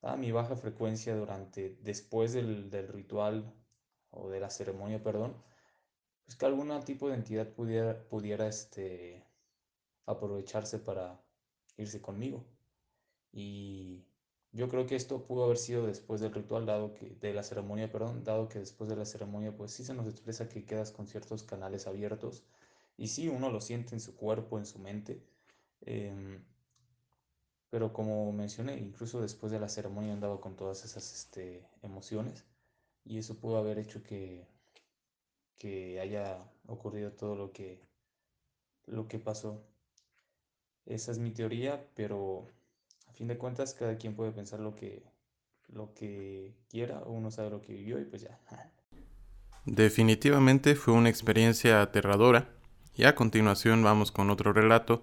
[0.03, 3.55] dada mi baja frecuencia durante, después del, del ritual
[4.11, 5.37] o de la ceremonia, perdón,
[6.25, 9.25] pues que algún tipo de entidad pudiera, pudiera este,
[10.07, 11.21] aprovecharse para
[11.79, 12.45] irse conmigo.
[13.33, 14.05] Y
[14.53, 17.91] yo creo que esto pudo haber sido después del ritual, dado que, de la ceremonia,
[17.91, 21.07] perdón, dado que después de la ceremonia, pues sí se nos expresa que quedas con
[21.07, 22.45] ciertos canales abiertos.
[22.97, 25.23] Y sí, uno lo siente en su cuerpo, en su mente.
[25.83, 26.43] Em,
[27.71, 32.45] pero como mencioné, incluso después de la ceremonia andaba con todas esas este, emociones.
[33.05, 34.47] Y eso pudo haber hecho que,
[35.59, 37.81] que haya ocurrido todo lo que,
[38.87, 39.63] lo que pasó.
[40.89, 42.47] Esa es mi teoría, pero
[43.09, 45.05] a fin de cuentas cada quien puede pensar lo que,
[45.69, 48.41] lo que quiera, uno sabe lo que vivió y pues ya.
[49.67, 52.49] Definitivamente fue una experiencia aterradora
[52.97, 55.03] y a continuación vamos con otro relato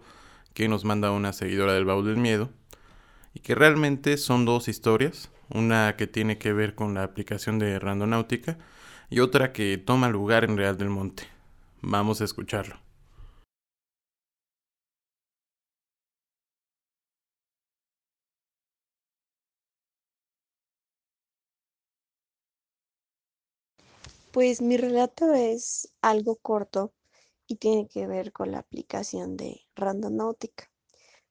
[0.55, 2.49] que nos manda una seguidora del baúl del miedo
[3.35, 7.77] y que realmente son dos historias, una que tiene que ver con la aplicación de
[7.77, 8.57] Randonáutica
[9.11, 11.27] y otra que toma lugar en Real del Monte.
[11.81, 12.84] Vamos a escucharlo.
[24.35, 26.91] Pues mi relato es algo corto
[27.47, 30.69] y tiene que ver con la aplicación de Randonautica.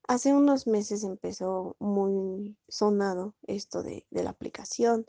[0.08, 5.04] Hace unos meses empezó muy sonado esto de, la aplicación,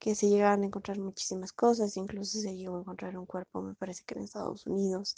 [0.00, 3.76] que se llegaban a encontrar muchísimas cosas, incluso se llegó a encontrar un cuerpo, me
[3.76, 5.14] parece que en Estados Unidos.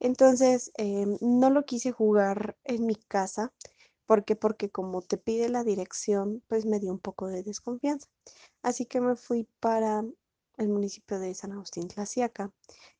[0.00, 3.54] Entonces, em, no lo quise jugar en mi casa,
[4.04, 8.06] porque porque como te pide la dirección, pues me dio un poco de desconfianza.
[8.62, 10.04] Así que me fui para
[10.56, 12.52] el municipio de San Agustín Tlaxiaca,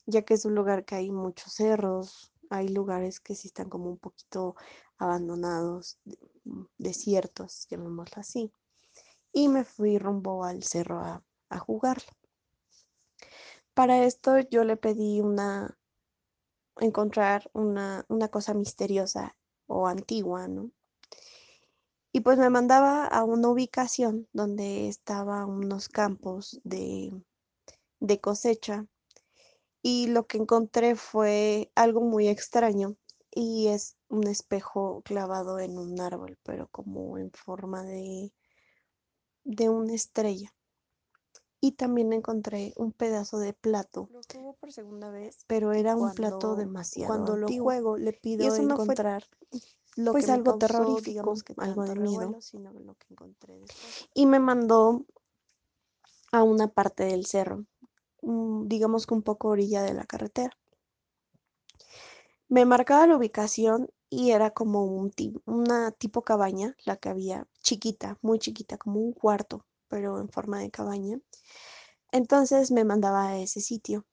[0.06, 3.90] ya que es un lugar que hay muchos cerros, hay lugares que sí están como
[3.90, 4.56] un poquito
[4.98, 5.98] abandonados,
[6.44, 8.52] mm, desiertos, llamémoslo así.
[9.32, 12.12] Y me fui rumbo al cerro a, a jugarlo.
[13.74, 15.76] Para esto yo le pedí una,
[16.78, 19.36] encontrar una, una cosa misteriosa
[19.66, 20.70] o antigua, ¿no?
[22.12, 27.12] Y pues me mandaba a una ubicación donde estaban unos campos de
[28.06, 28.86] de cosecha
[29.82, 32.96] y lo que encontré fue algo muy extraño
[33.30, 38.32] y es un espejo clavado en un árbol, pero como en forma de,
[39.44, 40.54] de una estrella.
[41.60, 44.08] Y también encontré un pedazo de plato.
[44.10, 45.44] Lo por segunda vez.
[45.46, 49.24] Pero era un plato demasiado Cuando lo juego le pido y eso encontrar
[49.96, 52.40] lo pues que algo causó, terrorífico, que algo de miedo.
[52.40, 53.60] sino lo que encontré
[54.14, 55.04] Y me mandó
[56.32, 57.64] a una parte del cerro
[58.66, 60.56] digamos que un poco orilla de la carretera.
[62.48, 65.12] Me marcaba la ubicación y era como un
[65.46, 70.60] una tipo cabaña, la que había, chiquita, muy chiquita, como un cuarto, pero en forma
[70.60, 71.18] de cabaña.
[72.12, 74.06] Entonces me mandaba a ese sitio.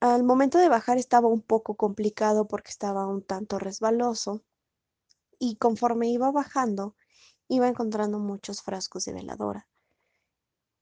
[0.00, 4.42] Al momento de bajar estaba un poco complicado porque estaba un tanto resbaloso
[5.38, 6.94] y conforme iba bajando
[7.48, 9.68] iba encontrando muchos frascos de veladora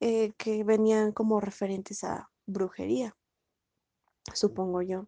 [0.01, 3.17] eh, que venían como referentes a brujería,
[4.33, 5.07] supongo yo.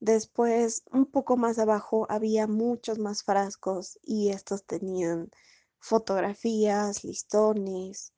[0.00, 5.30] Después, un poco más abajo, había muchos más frascos y estos tenían
[5.78, 8.14] fotografías, listones.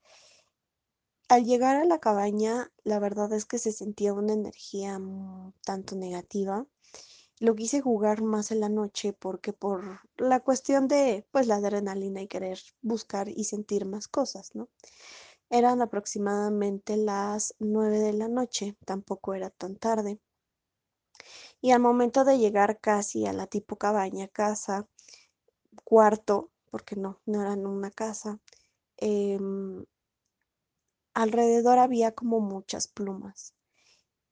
[1.28, 5.00] Al llegar a la cabaña, la verdad es que se sentía una energía
[5.64, 6.66] tanto negativa.
[7.40, 12.22] Lo quise jugar más en la noche porque por la cuestión de, pues, la adrenalina
[12.22, 14.68] y querer buscar y sentir más cosas, ¿no?
[15.52, 20.18] Eran aproximadamente las 9 de la noche, tampoco era tan tarde.
[21.62, 24.86] Y al momento de llegar casi a la tipo cabaña, casa,
[25.84, 28.40] cuarto, porque no, no eran una casa,
[28.98, 29.84] em,
[31.14, 33.54] alrededor había como muchas plumas.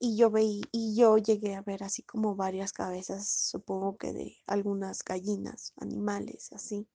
[0.01, 4.37] Y yo veí, y yo llegué a ver así como varias cabezas, supongo que de
[4.47, 6.89] algunas gallinas, animales, así.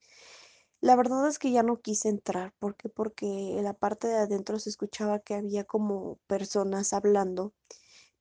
[0.86, 2.90] La verdad es que ya no quise entrar, ¿por qué?
[2.90, 3.26] Porque
[3.58, 7.54] en la parte de adentro se escuchaba que había como personas hablando,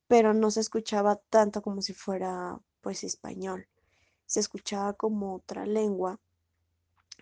[0.08, 3.68] pero no se escuchaba tanto como si fuera, pues, español.
[4.24, 6.20] Se escuchaba como otra lengua.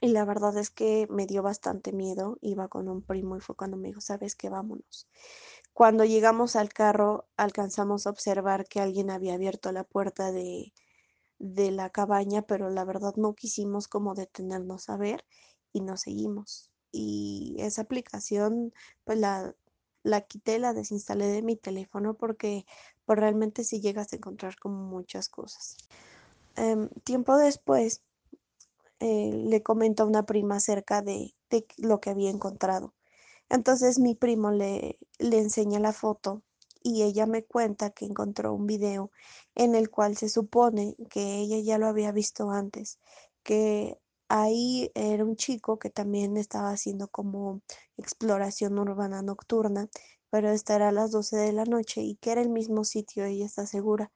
[0.00, 2.38] Y la verdad es que me dio bastante miedo.
[2.40, 4.48] Iba con un primo y fue cuando me dijo, ¿sabes qué?
[4.48, 5.08] Vámonos.
[5.72, 10.72] Cuando llegamos al carro, alcanzamos a observar que alguien había abierto la puerta de,
[11.42, 15.24] de la cabaña, pero la verdad no quisimos como detenernos a ver
[15.72, 16.70] y nos seguimos.
[16.92, 18.72] Y esa aplicación,
[19.04, 19.56] pues la,
[20.04, 22.64] la quité, la desinstalé de mi teléfono porque
[23.04, 25.76] pues realmente sí llegas a encontrar como muchas cosas.
[26.54, 28.02] Em, tiempo después
[29.00, 32.94] eh, le comento a una prima acerca de, de lo que había encontrado.
[33.48, 36.42] Entonces mi primo le, le enseña la foto
[36.84, 39.10] y ella me cuenta que encontró un video
[39.54, 42.98] en el cual se supone que ella ya lo había visto antes,
[43.42, 47.60] que ahí era un chico que también estaba haciendo como
[47.96, 49.88] exploración urbana nocturna,
[50.30, 53.24] pero esta era a las 12 de la noche y que era el mismo sitio,
[53.24, 54.10] ella está segura,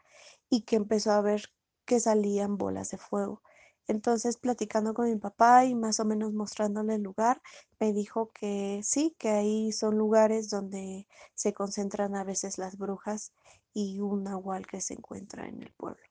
[0.51, 1.53] y que empezó a ver
[1.87, 3.43] que salían bolas de fuego.
[3.89, 7.41] Entonces, platicando con mi papá y más o menos mostrándole el lugar,
[7.79, 13.33] me dijo que sí, que ahí son lugares donde se concentran a veces las brujas
[13.73, 16.03] y un nahual que se encuentra en el pueblo.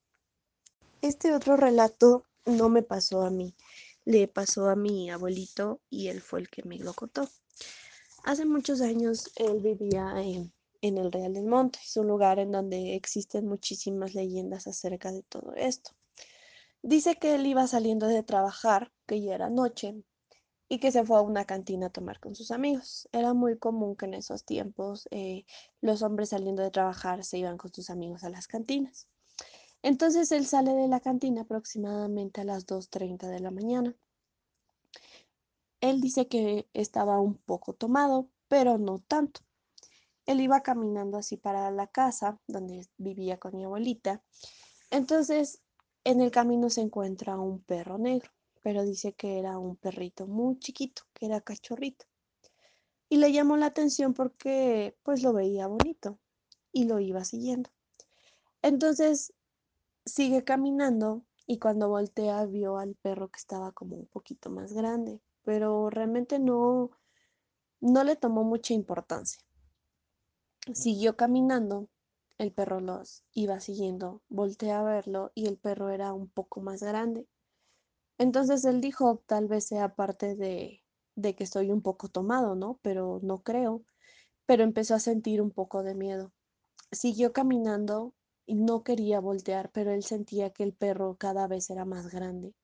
[1.02, 3.54] Este otro relato no me pasó a mí,
[4.04, 7.28] le pasó a mi abuelito y él fue el que me lo contó.
[8.24, 12.52] Hace muchos años él vivía en, en el Real del Monte, es un lugar en
[12.52, 15.95] donde existen muchísimas leyendas acerca de todo esto.
[16.86, 20.04] Dice que él iba saliendo de trabajar, que ya era noche,
[20.68, 23.08] y que se fue a una cantina a tomar con sus amigos.
[23.10, 25.46] Era muy común que en esos tiempos eh,
[25.80, 29.08] los hombres saliendo de trabajar se iban con sus amigos a las cantinas.
[29.82, 33.92] Entonces él sale de la cantina aproximadamente a las 2.30 de la mañana.
[35.80, 39.40] Él dice que estaba un poco tomado, pero no tanto.
[40.24, 44.22] Él iba caminando así para la casa donde vivía con mi abuelita.
[44.92, 45.62] Entonces
[46.06, 48.30] en el camino se encuentra un perro negro,
[48.62, 52.06] pero dice que era un perrito muy chiquito, que era cachorrito.
[53.08, 56.20] Y le llamó la atención porque pues lo veía bonito
[56.70, 57.70] y lo iba siguiendo.
[58.62, 59.32] Entonces
[60.04, 65.20] sigue caminando y cuando voltea vio al perro que estaba como un poquito más grande,
[65.42, 66.92] pero realmente no
[67.80, 69.40] no le tomó mucha importancia.
[70.72, 71.88] Siguió caminando
[72.38, 76.82] el perro los iba siguiendo, volteé a verlo y el perro era un poco más
[76.82, 77.26] grande.
[78.18, 80.82] Entonces él dijo, tal vez sea parte de,
[81.16, 82.78] de que estoy un poco tomado, ¿no?
[82.82, 83.84] Pero no creo.
[84.46, 86.32] Pero empezó a sentir un poco de miedo.
[86.92, 88.14] Siguió caminando
[88.46, 92.54] y no quería voltear, pero él sentía que el perro cada vez era más grande.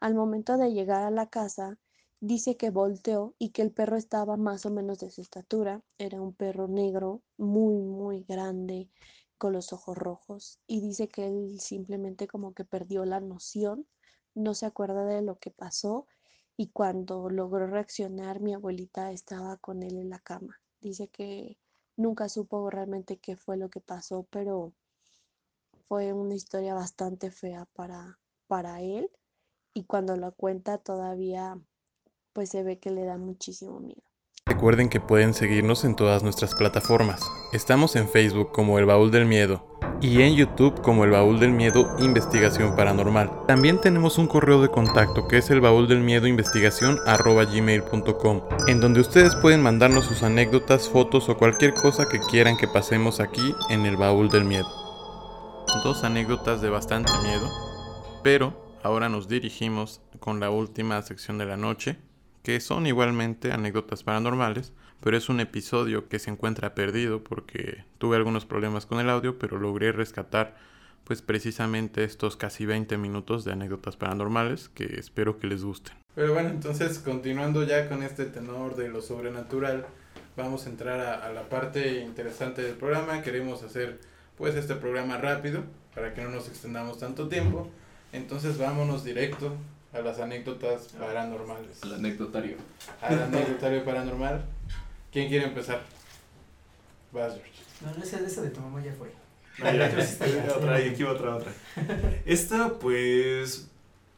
[0.00, 1.78] Al momento de llegar a la casa,
[2.20, 5.82] dice que volteó y que el perro estaba más o menos de su estatura.
[5.98, 8.90] Era un perro negro, muy, muy grande,
[9.38, 13.86] con los ojos rojos y dice que él simplemente como que perdió la noción,
[14.34, 16.06] no se acuerda de lo que pasó
[16.56, 20.60] y cuando logró reaccionar mi abuelita estaba con él en la cama.
[20.80, 21.56] Dice que
[21.96, 24.74] nunca supo realmente qué fue lo que pasó, pero
[25.86, 29.10] fue una historia bastante fea para, para él
[29.72, 31.58] y cuando lo cuenta todavía
[32.32, 34.07] pues se ve que le da muchísimo miedo.
[34.48, 37.20] Recuerden que pueden seguirnos en todas nuestras plataformas.
[37.52, 39.62] Estamos en Facebook como El Baúl del Miedo
[40.00, 43.30] y en YouTube como El Baúl del Miedo Investigación Paranormal.
[43.46, 48.80] También tenemos un correo de contacto que es el baúl del miedo investigación gmail.com en
[48.80, 53.54] donde ustedes pueden mandarnos sus anécdotas, fotos o cualquier cosa que quieran que pasemos aquí
[53.68, 54.68] en El Baúl del Miedo.
[55.84, 57.48] Dos anécdotas de bastante miedo,
[58.22, 61.98] pero ahora nos dirigimos con la última sección de la noche
[62.48, 68.16] que son igualmente anécdotas paranormales, pero es un episodio que se encuentra perdido porque tuve
[68.16, 70.56] algunos problemas con el audio, pero logré rescatar
[71.04, 75.94] pues precisamente estos casi 20 minutos de anécdotas paranormales que espero que les gusten.
[76.14, 79.84] Pero bueno, entonces continuando ya con este tenor de lo sobrenatural,
[80.34, 83.20] vamos a entrar a, a la parte interesante del programa.
[83.20, 84.00] Queremos hacer
[84.38, 87.68] pues este programa rápido para que no nos extendamos tanto tiempo.
[88.10, 89.52] Entonces vámonos directo
[89.92, 91.82] a las anécdotas paranormales.
[91.82, 92.56] Al anecdotario.
[93.00, 94.44] Al anecdotario paranormal.
[95.12, 95.82] ¿Quién quiere empezar?
[97.12, 97.50] Vas, George.
[97.80, 99.10] No, no esa de esa de tu mamá ya fue.
[99.60, 99.90] Ah, ya,
[100.56, 101.52] otra, y aquí va otra, otra.
[102.24, 103.66] Esta, pues,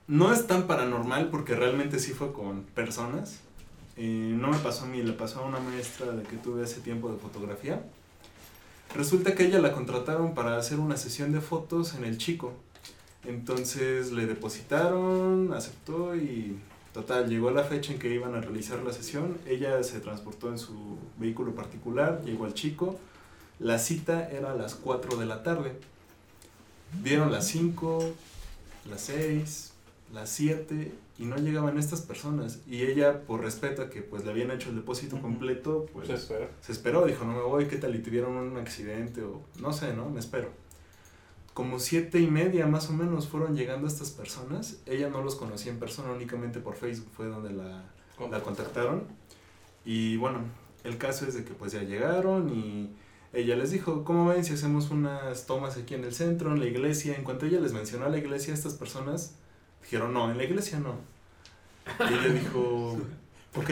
[0.07, 3.41] no es tan paranormal porque realmente sí fue con personas.
[3.97, 6.83] Eh, no me pasó a mí, le pasó a una maestra de que tuve hace
[6.83, 7.83] tiempo de fotografía.
[8.95, 12.53] Resulta que ella la contrataron para hacer una sesión de fotos en el Chico.
[13.25, 16.59] Entonces le depositaron, aceptó y
[16.93, 19.37] total, llegó la fecha en que iban a realizar la sesión.
[19.47, 22.99] Ella se transportó en su vehículo particular, llegó al chico.
[23.59, 25.73] La cita era a las 4 de la tarde.
[27.03, 28.13] Vieron las 5,
[28.89, 29.73] las 6,
[30.13, 32.61] las 7 y no llegaban estas personas.
[32.67, 36.17] Y ella, por respeto a que pues le habían hecho el depósito completo, pues Se
[36.17, 37.95] se esperó, dijo, no me voy, ¿qué tal?
[37.95, 40.09] Y tuvieron un accidente o no sé, ¿no?
[40.09, 40.49] Me espero.
[41.55, 44.79] Como siete y media más o menos fueron llegando estas personas.
[44.87, 47.85] Ella no los conocía en persona, únicamente por Facebook fue donde la,
[48.31, 49.05] la contactaron.
[49.85, 50.41] Y bueno,
[50.85, 52.95] el caso es de que pues ya llegaron y
[53.33, 56.67] ella les dijo, ¿cómo ven si hacemos unas tomas aquí en el centro, en la
[56.67, 57.15] iglesia?
[57.17, 59.37] En cuanto ella les mencionó a la iglesia, estas personas
[59.83, 60.97] dijeron, no, en la iglesia no.
[62.01, 62.99] Y ella dijo,
[63.57, 63.71] ok,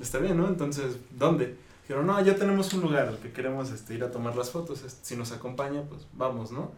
[0.00, 0.48] está bien, ¿no?
[0.48, 1.56] Entonces, ¿dónde?
[1.82, 4.82] Dijeron, no, ya tenemos un lugar al que queremos este, ir a tomar las fotos.
[5.02, 6.72] Si nos acompaña, pues vamos, ¿no?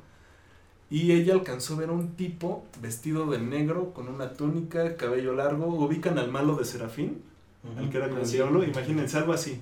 [0.89, 5.35] Y ella alcanzó a ver a un tipo vestido de negro, con una túnica, cabello
[5.35, 5.67] largo.
[5.67, 7.23] Ubican al malo de Serafín,
[7.79, 8.63] el que era con el diablo.
[8.63, 9.61] Imagínense algo así,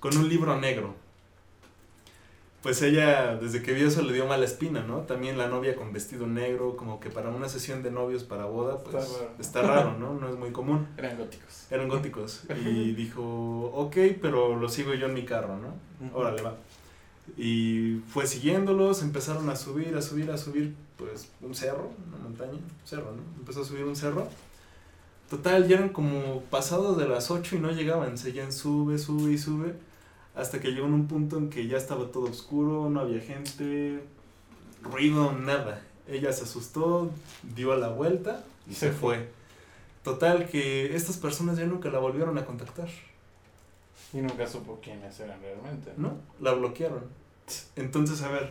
[0.00, 0.94] con un libro negro.
[2.62, 4.98] Pues ella, desde que vio eso, le dio mala espina, ¿no?
[4.98, 8.76] También la novia con vestido negro, como que para una sesión de novios para boda,
[8.84, 9.32] pues Está raro.
[9.40, 10.12] está raro, ¿no?
[10.12, 10.86] No es muy común.
[10.98, 11.66] Eran góticos.
[11.70, 12.42] Eran góticos.
[12.66, 13.22] Y dijo,
[13.74, 15.72] ok, pero lo sigo yo en mi carro, ¿no?
[16.14, 16.54] Órale, va.
[17.36, 22.52] Y fue siguiéndolos, empezaron a subir, a subir, a subir, pues un cerro, una montaña,
[22.52, 23.22] un cerro, ¿no?
[23.38, 24.28] Empezó a subir un cerro.
[25.28, 29.38] Total, ya eran como pasados de las 8 y no llegaban, seguían sube, sube y
[29.38, 29.74] sube,
[30.34, 34.02] hasta que llegó en un punto en que ya estaba todo oscuro, no había gente,
[34.82, 35.82] ruido, nada.
[36.08, 37.10] Ella se asustó,
[37.54, 39.28] dio a la vuelta y se fue.
[40.02, 42.88] Total, que estas personas ya nunca la volvieron a contactar,
[44.12, 45.92] Y nunca supo quiénes eran realmente.
[45.96, 46.14] ¿no?
[46.40, 47.04] La bloquearon.
[47.76, 48.50] Entonces, a ver,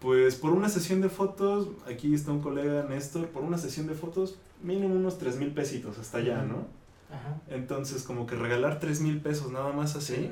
[0.00, 3.94] pues por una sesión de fotos, aquí está un colega, Néstor, por una sesión de
[3.94, 6.66] fotos, mínimo unos 3 mil pesitos hasta allá, ¿no?
[7.10, 7.40] Ajá.
[7.48, 10.30] Entonces, como que regalar 3 mil pesos nada más así,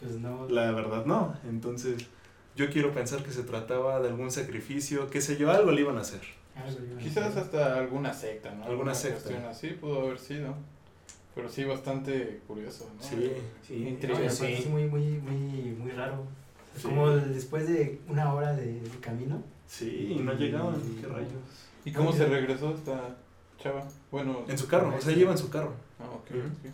[0.00, 0.48] Pues no.
[0.48, 1.34] la verdad no.
[1.48, 2.06] Entonces,
[2.54, 5.98] yo quiero pensar que se trataba de algún sacrificio, qué sé yo, algo le iban
[5.98, 6.22] a hacer.
[7.02, 8.64] Quizás hasta alguna secta, ¿no?
[8.64, 9.20] Alguna secta.
[9.20, 10.54] cuestión así pudo haber sido.
[11.34, 13.02] Pero sí, bastante curioso, ¿no?
[13.02, 13.30] Sí.
[13.62, 16.24] Sí, no, sí, muy, muy, muy, muy raro.
[16.76, 16.82] Sí.
[16.82, 19.42] Como después de una hora de, de camino.
[19.66, 21.30] Sí, y no llegaban, qué rayos.
[21.84, 23.16] ¿Y cómo se regresó esta
[23.62, 23.86] chava?
[24.10, 25.72] Bueno, En su carro, o sea, lleva en su carro.
[25.98, 26.38] Ah, ok, Ujú.
[26.46, 26.72] ok.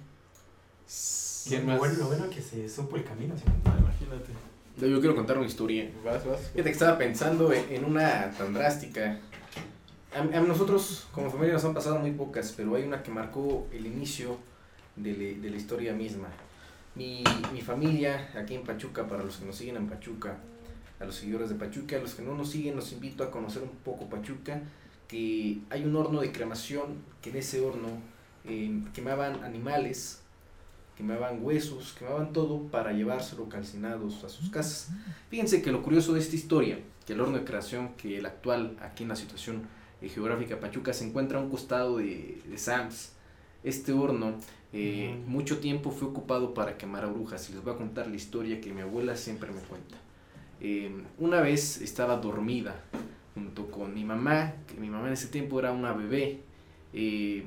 [1.48, 1.78] ¿Quién lo, más?
[1.78, 3.34] Bueno, lo bueno que se supo el camino.
[3.36, 3.44] ¿sí?
[3.64, 4.32] Ah, imagínate.
[4.78, 5.90] Yo quiero contar una historia.
[6.04, 6.40] Vas, vas.
[6.40, 9.18] Fíjate que estaba pensando en en una tan drástica.
[10.14, 13.66] A, a nosotros como familia nos han pasado muy pocas, pero hay una que marcó
[13.72, 14.36] el inicio
[14.96, 16.28] de, le- de la historia misma.
[16.94, 20.36] Mi, mi familia aquí en Pachuca, para los que nos siguen en Pachuca,
[21.00, 23.62] a los seguidores de Pachuca, a los que no nos siguen, los invito a conocer
[23.62, 24.62] un poco Pachuca,
[25.08, 27.88] que hay un horno de cremación, que en ese horno
[28.44, 30.20] eh, quemaban animales,
[30.96, 34.90] quemaban huesos, quemaban todo para llevárselo calcinados a sus casas.
[35.30, 38.76] Fíjense que lo curioso de esta historia, que el horno de creación, que el actual
[38.80, 39.62] aquí en la situación
[40.00, 43.12] eh, geográfica Pachuca se encuentra a un costado de, de Sams.
[43.64, 44.34] Este horno
[44.72, 48.16] eh, mucho tiempo fue ocupado para quemar a brujas y les voy a contar la
[48.16, 49.96] historia que mi abuela siempre me cuenta.
[50.60, 52.80] Eh, una vez estaba dormida
[53.34, 56.40] junto con mi mamá, que mi mamá en ese tiempo era una bebé,
[56.92, 57.44] eh,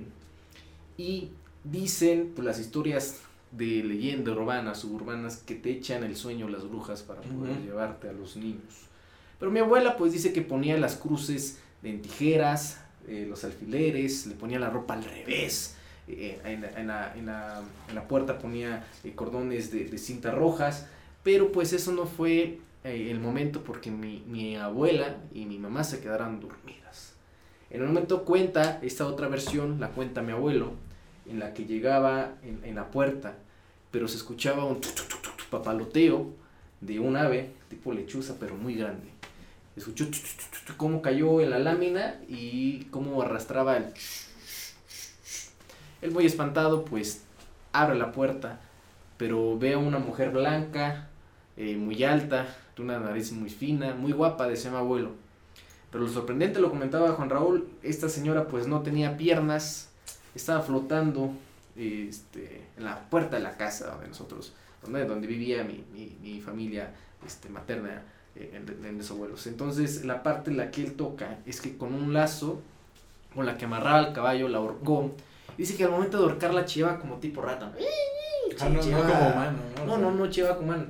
[0.97, 1.29] y
[1.63, 7.03] dicen pues, las historias de leyendas urbanas, suburbanas, que te echan el sueño las brujas
[7.03, 8.85] para poder llevarte a los niños.
[9.39, 14.35] Pero mi abuela pues dice que ponía las cruces en tijeras, eh, los alfileres, le
[14.35, 15.75] ponía la ropa al revés,
[16.07, 20.87] eh, en, la, puerta ponía eh, cordones de, de cinta rojas,
[21.23, 25.99] pero pues eso no fue eh, el momento porque mi, abuela y mi mamá se
[26.01, 27.15] quedaron dormidas.
[27.71, 30.73] En el momento cuenta, esta otra versión la cuenta mi abuelo,
[31.27, 33.39] en la que llegaba en, la puerta,
[33.89, 34.79] pero se escuchaba un
[35.49, 36.27] papaloteo
[36.79, 39.07] de un ave, tipo lechuza, pero muy grande.
[39.75, 40.05] Escuchó
[40.77, 43.85] cómo cayó en la lámina y cómo arrastraba el...
[46.05, 47.23] Él muy espantado, pues
[47.73, 48.59] abre la puerta,
[49.17, 51.07] pero ve a una mujer blanca,
[51.57, 52.45] eh, muy alta,
[52.75, 55.13] de una nariz muy fina, muy guapa, decía mi abuelo.
[55.91, 59.89] Pero lo sorprendente, lo comentaba Juan Raúl, esta señora pues no tenía piernas,
[60.35, 61.31] estaba flotando
[61.75, 64.53] este, en la puerta de la casa donde nosotros,
[64.83, 66.91] donde, donde vivía mi, mi, mi familia
[67.25, 68.03] este, materna
[68.35, 69.47] eh, en mis abuelos.
[69.47, 72.61] Entonces la parte en la que él toca es que con un lazo,
[73.33, 75.11] con la que amarraba al caballo, la ahorcó.
[75.57, 77.71] Dice que al momento de ahorcarla chillaba como tipo rata.
[78.59, 79.85] Ah, no, no como humano, ¿no?
[79.85, 80.85] no, no, no chillaba con mano.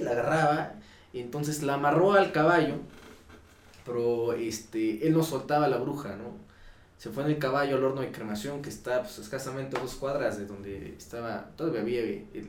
[0.00, 0.72] La agarraba.
[1.12, 2.74] Y entonces la amarró al caballo.
[3.84, 6.46] Pero este, él no soltaba a la bruja, ¿no?
[6.98, 9.94] Se fue en el caballo al horno de cremación que está pues, escasamente a dos
[9.96, 12.02] cuadras de donde estaba, todavía había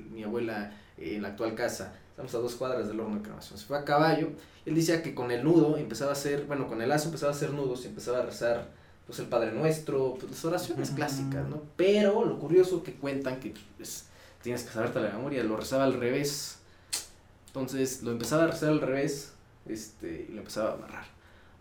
[0.09, 1.93] mi abuela eh, en la actual casa.
[2.09, 3.59] Estamos a dos cuadras del horno de cremación.
[3.59, 4.29] Se fue a caballo.
[4.65, 7.35] Él decía que con el nudo empezaba a hacer, bueno, con el lazo empezaba a
[7.35, 8.69] hacer nudos y empezaba a rezar
[9.07, 10.97] pues el Padre Nuestro, pues las oraciones Ujú.
[10.97, 11.61] clásicas, ¿no?
[11.77, 14.07] Pero lo curioso que cuentan que pues,
[14.41, 16.59] tienes que saberte la memoria, lo rezaba al revés.
[17.47, 19.33] Entonces lo empezaba a rezar al revés
[19.67, 21.05] este, y lo empezaba a amarrar.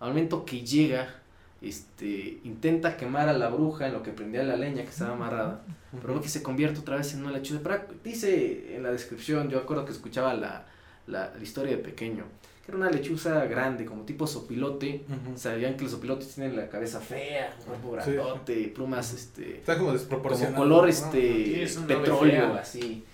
[0.01, 1.15] Al momento que llega,
[1.63, 5.63] este, intenta quemar a la bruja en lo que prendía la leña que estaba amarrada,
[6.03, 7.61] pero ve que se convierte otra vez en una lechuza.
[7.63, 10.67] Pero dice en la descripción, yo acuerdo que escuchaba la,
[11.07, 12.25] la, la historia de pequeño,
[12.67, 15.05] que era una lechuza grande, como tipo sopilote.
[15.09, 15.39] Ujú.
[15.39, 18.11] Sabían que los sopilotes tienen la cabeza fea, un cuerpo Sí.
[18.13, 20.57] grandote, plumas, este, Está como como desproporcionado.
[20.57, 20.89] color ¿no?
[20.89, 22.61] este es petróleo fea.
[22.61, 23.05] así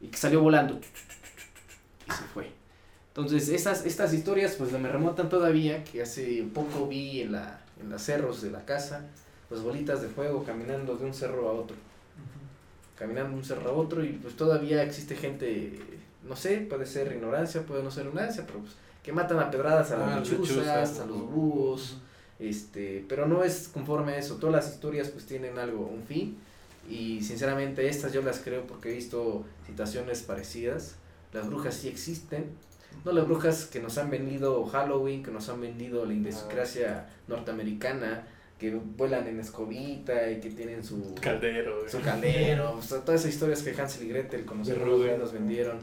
[0.00, 0.78] y que salió volando
[2.08, 2.50] y se fue
[3.08, 7.88] entonces estas estas historias pues me remontan todavía que hace poco vi en la en
[7.90, 9.06] los cerros de la casa
[9.48, 11.76] pues bolitas de fuego caminando de un cerro a otro
[12.98, 15.78] caminando de un cerro a otro y pues todavía existe gente
[16.24, 18.72] no sé puede ser ignorancia puede no ser ignorancia pero pues
[19.02, 21.00] que matan a pedradas a las Ah, lechuzas lechuzas.
[21.00, 21.98] a los búhos
[22.38, 24.36] este pero no es conforme a eso.
[24.36, 26.36] Todas las historias pues tienen algo un fin.
[26.88, 30.96] Y sinceramente estas yo las creo porque he visto situaciones parecidas.
[31.32, 32.46] Las brujas sí existen.
[33.04, 38.26] No las brujas que nos han vendido Halloween que nos han vendido la idiosincrasia norteamericana
[38.58, 41.88] que vuelan en escobita y que tienen su Caldero.
[41.88, 45.78] su caldero, o sea, todas esas historias que Hansel y Gretel con los nos vendieron,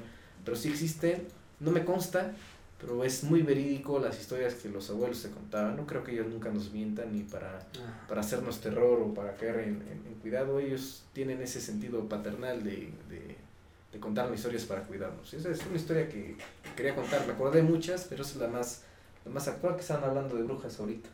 [0.45, 1.28] pero sí existen,
[1.59, 2.32] no me consta,
[2.80, 6.27] pero es muy verídico las historias que los abuelos se contaban, no creo que ellos
[6.27, 7.67] nunca nos mientan ni para,
[8.07, 12.63] para hacernos terror o para caer en, en- en cuidado, ellos tienen ese sentido paternal
[12.63, 13.36] de, de,
[13.91, 15.34] de contarnos historias para cuidarnos.
[15.34, 18.38] Esa es una historia que, que quería contar, me acordé de muchas, pero esa es
[18.39, 18.84] la más,
[19.25, 21.09] la más actual que están hablando de brujas ahorita.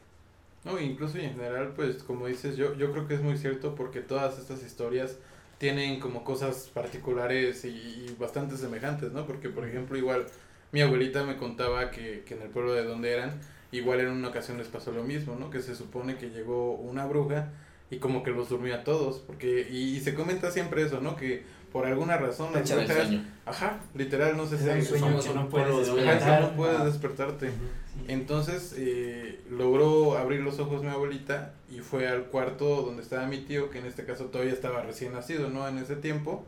[0.65, 4.01] No, incluso en general, pues como dices, yo, yo creo que es muy cierto porque
[4.01, 5.15] todas estas historias
[5.59, 9.25] tienen como cosas particulares y, y bastante semejantes, ¿no?
[9.27, 10.25] Porque, por ejemplo, igual
[10.71, 13.39] mi abuelita me contaba que, que en el pueblo de donde eran,
[13.71, 15.49] igual en una ocasión les pasó lo mismo, ¿no?
[15.49, 17.49] Que se supone que llegó una bruja
[17.91, 21.15] y como que los durmió a todos, porque, y, y se comenta siempre eso, ¿no?
[21.15, 23.09] Que por alguna razón las brujas,
[23.45, 26.85] ajá, literal, no sé si el hay sueño que no puedes Ajá, no puedes Ah.
[26.85, 27.49] despertarte.
[27.49, 27.55] Sí.
[28.07, 33.39] Entonces eh, logró abrir los ojos mi abuelita y fue al cuarto donde estaba mi
[33.39, 35.67] tío, que en este caso todavía estaba recién nacido, ¿no?
[35.67, 36.45] En ese tiempo.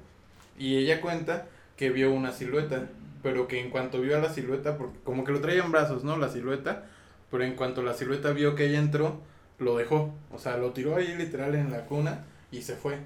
[0.58, 2.90] Y ella cuenta que vio una silueta,
[3.24, 6.04] pero que en cuanto vio a la silueta, porque como que lo traía en brazos,
[6.04, 6.18] ¿no?
[6.18, 6.86] La silueta,
[7.32, 9.22] pero en cuanto la silueta vio que ella entró,
[9.60, 10.14] lo dejó.
[10.32, 12.98] O sea, lo tiró ahí literal en la cuna y se fue.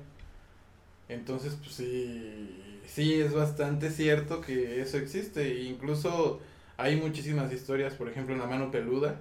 [1.09, 5.61] Entonces, pues sí, sí es bastante cierto que eso existe.
[5.63, 6.39] Incluso
[6.77, 9.19] hay muchísimas historias, por ejemplo, en La mano peluda,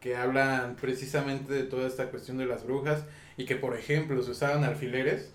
[0.00, 3.04] que hablan precisamente de toda esta cuestión de las brujas
[3.36, 5.30] y que, por ejemplo, se usaban alfileres.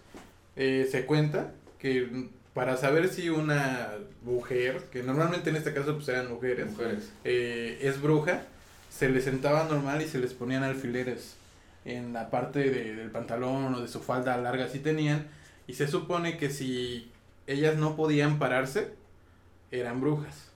[0.55, 3.89] Eh, se cuenta que para saber si una
[4.23, 7.11] mujer, que normalmente en este caso pues eran mujeres, Mujeres.
[7.23, 8.43] eh, es bruja,
[8.89, 11.35] se les sentaba normal y se les ponían alfileres
[11.85, 15.27] en la parte de- del pantalón o de su falda larga si tenían.
[15.67, 17.09] Y se supone que si
[17.47, 18.93] ellas no podían pararse
[19.71, 20.49] eran brujas.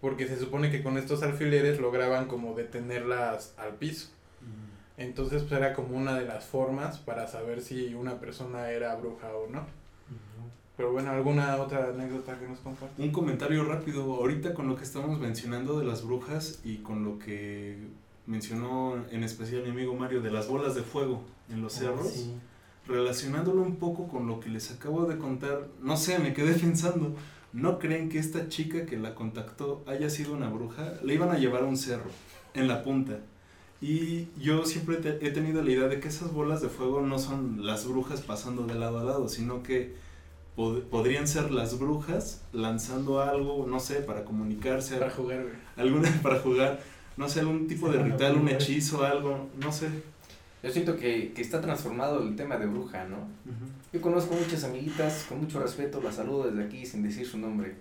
[0.00, 4.08] Porque se supone que con estos alfileres lograban como detenerlas al piso.
[4.98, 9.28] Entonces pues era como una de las formas para saber si una persona era bruja
[9.34, 9.64] o no
[10.80, 12.98] Pero bueno, ¿alguna otra anécdota que nos compartas?
[12.98, 17.18] Un comentario rápido, ahorita con lo que estamos mencionando de las brujas y con lo
[17.18, 17.76] que
[18.26, 21.20] mencionó en especial mi amigo Mario de las bolas de fuego
[21.50, 22.34] en los cerros, Ah, Sí.
[22.88, 27.14] relacionándolo un poco con lo que les acabo de contar, no sé, me quedé pensando,
[27.52, 30.94] ¿no creen que esta chica que la contactó haya sido una bruja?
[31.04, 32.08] Le iban a llevar a un cerro,
[32.54, 33.18] en la punta.
[33.82, 37.18] Y yo siempre te- he tenido la idea de que esas bolas de fuego no
[37.18, 40.08] son las brujas pasando de lado a lado, sino que
[40.60, 45.54] pod- podrían ser las brujas lanzando algo, no sé, para comunicarse, Para jugar, güey.
[45.76, 46.80] alguna para jugar,
[47.16, 49.88] no sé, algún tipo de Sí, ritual, un hechizo, algo, no sé.
[50.62, 53.16] Yo siento que, que está transformado el tema de bruja, ¿no?
[53.92, 57.76] Yo conozco muchas amiguitas, con mucho respeto, las saludo desde aquí sin decir su nombre,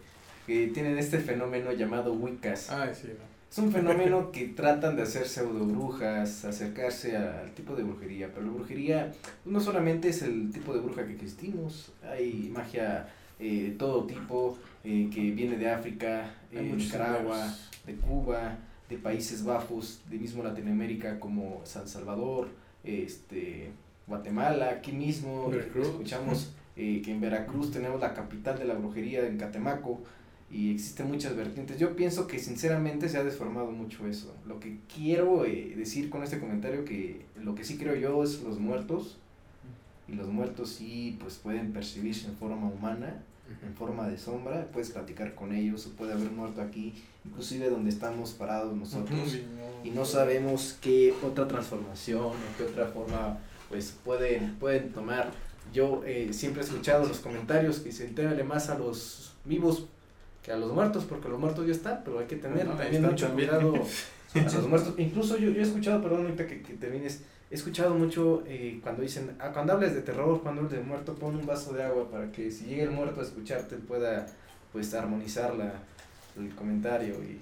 [0.47, 2.69] que tienen este fenómeno llamado Wiccas.
[2.71, 3.38] Ay, sí, no.
[3.51, 8.45] Es un fenómeno que tratan de hacer pseudo brujas, acercarse al tipo de brujería, pero
[8.45, 9.11] la brujería
[9.45, 14.57] no solamente es el tipo de bruja que existimos, hay magia eh, de todo tipo
[14.83, 20.43] eh, que viene de África, eh, muchos Nicaragua, de Cuba, de Países Bajos, de mismo
[20.43, 22.49] Latinoamérica como San Salvador,
[22.83, 23.71] este,
[24.07, 29.37] Guatemala, aquí mismo escuchamos eh, que en Veracruz tenemos la capital de la brujería en
[29.37, 30.01] Catemaco
[30.51, 31.77] y existen muchas vertientes.
[31.77, 34.33] Yo pienso que sinceramente se ha desformado mucho eso.
[34.47, 38.41] Lo que quiero eh, decir con este comentario que lo que sí creo yo es
[38.41, 39.17] los muertos
[40.07, 43.21] y los muertos sí pues pueden percibirse en forma humana,
[43.63, 46.93] en forma de sombra, puedes platicar con ellos, o puede haber muerto aquí,
[47.25, 49.39] inclusive donde estamos parados nosotros
[49.83, 55.31] y no sabemos qué otra transformación o qué otra forma pues pueden, pueden tomar.
[55.73, 59.87] Yo eh, siempre he escuchado los comentarios que se entérale más a los vivos
[60.49, 63.03] que a los muertos, porque los muertos ya están, pero hay que tener No, también
[63.05, 63.49] mucho también.
[63.49, 64.95] cuidado a los muertos.
[64.97, 67.21] Incluso yo, yo he escuchado, perdón, ahorita que, que te vienes,
[67.51, 71.13] he escuchado mucho eh, cuando dicen, ah, cuando hables de terror, cuando hables de muerto,
[71.13, 74.25] pon un vaso de agua para que si llega el muerto a escucharte pueda
[74.73, 75.71] pues armonizar la,
[76.35, 77.39] el comentario y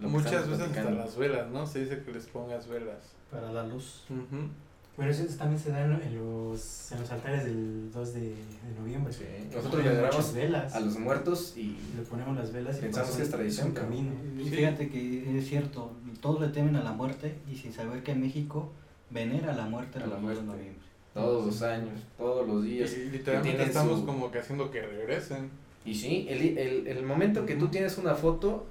[0.00, 1.64] lo que Muchas veces hasta las velas, ¿no?
[1.64, 2.98] Se dice que les pongas velas.
[3.30, 4.04] Para la luz.
[4.10, 4.48] Ujú.
[4.96, 8.34] Bueno, eso también se da en en los, en los altares del 2 de, de
[8.80, 9.12] noviembre.
[9.12, 9.24] Sí,
[9.54, 10.74] Nosotros damos velas.
[10.74, 14.12] a los muertos y Le ponemos las velas y Pensamos que es tradición, pero- camino.
[14.38, 14.50] Sí.
[14.50, 15.92] fíjate que es cierto,
[16.22, 18.72] todos le temen a la muerte y sin saber que México
[19.10, 20.42] venera la muerte A el la 2 de muerte.
[20.44, 20.86] noviembre.
[21.12, 22.92] todos los años, todos los días.
[22.96, 25.50] Y literalmente estamos su- como que haciendo que regresen.
[25.84, 28.66] Y sí, el, el, el momento que tú tienes una foto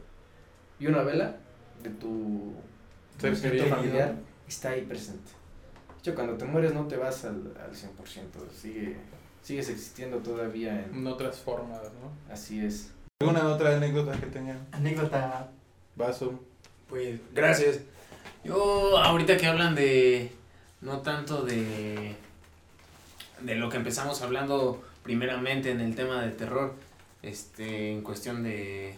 [0.79, 1.37] y una vela
[1.83, 2.53] de tu
[3.21, 4.15] de tu familiar,
[4.47, 5.31] está ahí presente.
[6.05, 7.87] De hecho, cuando te mueres no te vas al, al 100%,
[8.55, 8.95] sigue,
[9.41, 10.93] sigues existiendo todavía en...
[10.93, 12.31] En otras formas, ¿no?
[12.31, 12.91] Así es.
[13.21, 14.67] ¿Alguna otra anécdota que tengan?
[14.71, 15.49] Anécdota.
[15.95, 16.39] Vaso.
[16.87, 17.79] Pues gracias.
[18.43, 20.31] Yo ahorita que hablan de
[20.81, 22.15] no tanto de
[23.41, 26.75] de lo que empezamos hablando primeramente en el tema de terror,
[27.23, 28.93] este en cuestión de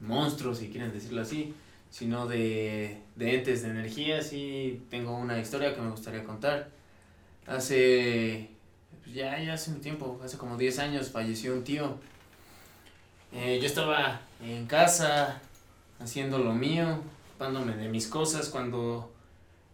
[0.00, 1.56] monstruos si quieren decirlo así,
[1.96, 6.68] sino de, de entes de energía, sí tengo una historia que me gustaría contar.
[7.46, 8.50] Hace
[9.02, 11.96] pues, ya ya hace un tiempo, hace como 10 años falleció un tío.
[13.32, 15.40] Eh, yo estaba en casa
[15.98, 19.10] haciendo lo mío, ocupándome de mis cosas cuando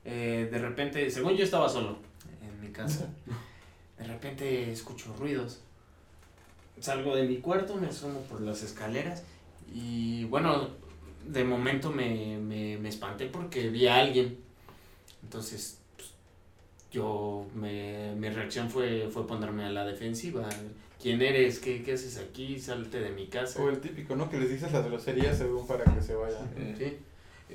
[0.05, 1.99] eh, de repente, según yo estaba solo
[2.41, 3.09] en mi casa,
[3.99, 5.61] de repente escucho ruidos.
[6.79, 9.25] Salgo de mi cuarto, me asomo por las escaleras
[9.75, 10.82] y bueno,
[11.27, 14.39] de momento me, me, me espanté porque vi a alguien.
[15.23, 16.11] Entonces, pues,
[16.91, 20.49] yo, me, mi reacción fue, fue ponerme a la defensiva.
[21.01, 21.59] ¿Quién eres?
[21.59, 22.61] ¿Qué, qué haces aquí?
[22.61, 23.61] Salte de mi casa.
[23.63, 24.31] O el típico, ¿no?
[24.31, 26.49] Que les dices las groserías según para que se vayan.
[26.79, 26.97] Sí.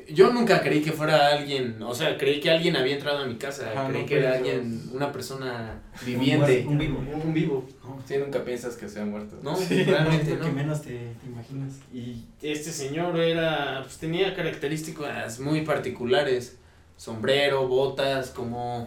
[0.10, 3.36] Yo nunca creí que fuera alguien, o sea, creí que alguien había entrado a mi
[3.36, 6.64] casa, Ajá, creí no que era alguien, una persona viviente.
[6.68, 7.00] Un vivo.
[7.00, 7.68] Un vivo.
[8.08, 9.38] Sí, nunca piensas que sea muerto.
[9.42, 10.54] No, Sí, realmente lo que no.
[10.54, 11.74] menos te, te imaginas.
[11.94, 16.58] Y este señor era, pues tenía características muy particulares.
[16.96, 18.86] Sombrero, botas, como,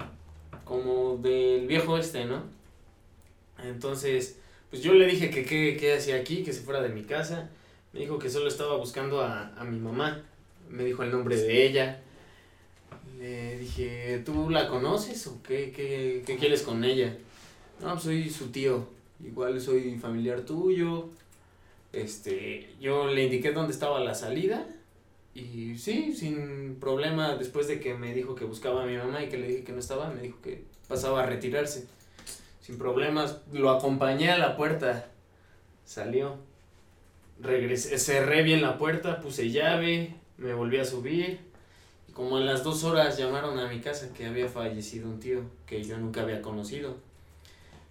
[0.65, 2.45] como del viejo este, ¿no?
[3.63, 4.39] Entonces,
[4.71, 7.51] pues yo le dije que qué qué hacía aquí, que se fuera de mi casa.
[7.93, 10.23] Me dijo que solo estaba buscando a, a mi mamá.
[10.71, 12.01] Me dijo el nombre de ella.
[13.19, 17.17] Le dije, ¿tú la conoces o qué, qué, qué quieres con ella?
[17.81, 18.87] No, pues soy su tío.
[19.25, 21.09] Igual soy familiar tuyo.
[21.93, 24.67] Este, yo le indiqué dónde estaba la salida.
[25.35, 29.29] Y sí, sin problema, después de que me dijo que buscaba a mi mamá y
[29.29, 31.87] que le dije que no estaba, me dijo que pasaba a retirarse.
[32.61, 35.09] Sin problemas, lo acompañé a la puerta.
[35.85, 36.37] Salió.
[37.41, 41.39] Regresé, cerré bien la puerta, puse llave, me volví a subir.
[42.09, 45.43] Y como a las dos horas llamaron a mi casa que había fallecido un tío
[45.67, 46.97] que yo nunca había conocido.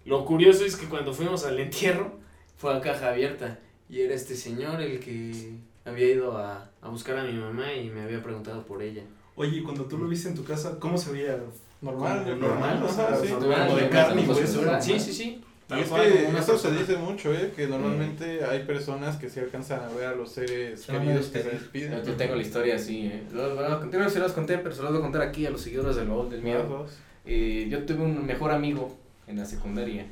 [0.04, 2.12] Lo curioso es que cuando fuimos al entierro,
[2.58, 5.52] fue a caja abierta y era este señor el que
[5.84, 9.02] había ido a, a buscar a mi mamá y me había preguntado por ella.
[9.36, 11.38] Oye, y cuando tú lo viste en tu casa, ¿cómo se veía?
[11.80, 13.30] Normal, normal, o sea, ajá, sí.
[13.32, 14.58] normal, Como de de carne y como si hueso.
[14.60, 15.44] fuera- Sí, sí, sí.
[15.78, 16.78] Y es cual, que eso se persona.
[16.80, 17.52] dice mucho, ¿eh?
[17.54, 21.26] Que normalmente hay personas que se alcanzan a ver a los seres Se a queridos
[21.28, 22.04] que se despiden.
[22.04, 23.22] Yo tengo la historia así, ¿eh?
[23.32, 25.50] Lo- lo- Creo que se los conté, pero se los voy a contar aquí a
[25.50, 26.86] los seguidores del baúl del miedo.
[27.26, 28.96] Eh, yo tuve un mejor amigo
[29.26, 30.06] en la secundaria.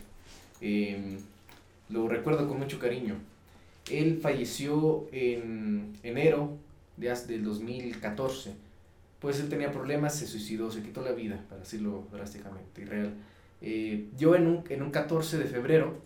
[0.61, 1.19] Eh,
[1.89, 3.15] lo recuerdo con mucho cariño.
[3.91, 6.53] Él falleció en enero
[6.97, 8.53] de, del 2014.
[9.21, 13.15] Pues él tenía problemas, se suicidó, se quitó la vida, para decirlo drásticamente y real.
[13.61, 15.97] Eh, yo en un, en un 14 de febrero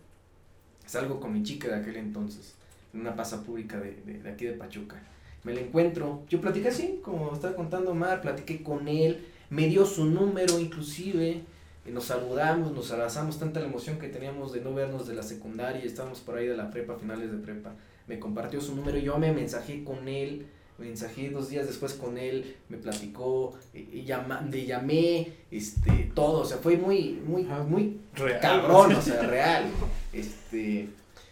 [0.87, 2.55] salgo con mi chica de aquel entonces,
[2.93, 5.03] en una plaza pública de, de, aquí de Pachuca.
[5.45, 9.85] Me la encuentro, yo platiqué así, como estaba contando Mar, platiqué con él, me dio
[9.85, 11.43] su número inclusive,
[11.91, 15.83] nos saludamos, nos abrazamos, tanta la emoción que teníamos de no vernos de la secundaria,
[15.83, 17.75] estábamos por ahí de la prepa, finales de prepa,
[18.07, 20.47] me compartió su número, yo me mensajé con él,
[20.79, 26.41] mensajé dos días después con él, me platicó, y, y llama- le llamé, este, todo,
[26.41, 28.41] o sea, fue muy, muy, muy Real.
[28.41, 29.65] cabrón, o sea, real.
[30.13, 30.89] Este,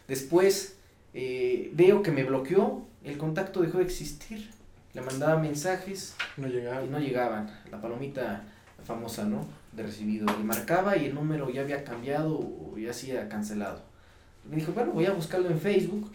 [0.09, 0.76] después
[1.14, 4.51] eh, veo que me bloqueó, el contacto dejó de existir,
[4.93, 6.84] le mandaba mensajes, No llegaba.
[6.84, 7.51] y no llegaban.
[7.70, 8.45] La palomita
[8.84, 9.47] famosa, ¿no?
[9.72, 10.26] De recibido.
[10.26, 13.80] Le marcaba y el número ya había cambiado o ya se había cancelado.
[14.49, 16.11] Me dijo, bueno, voy a buscarlo en Facebook.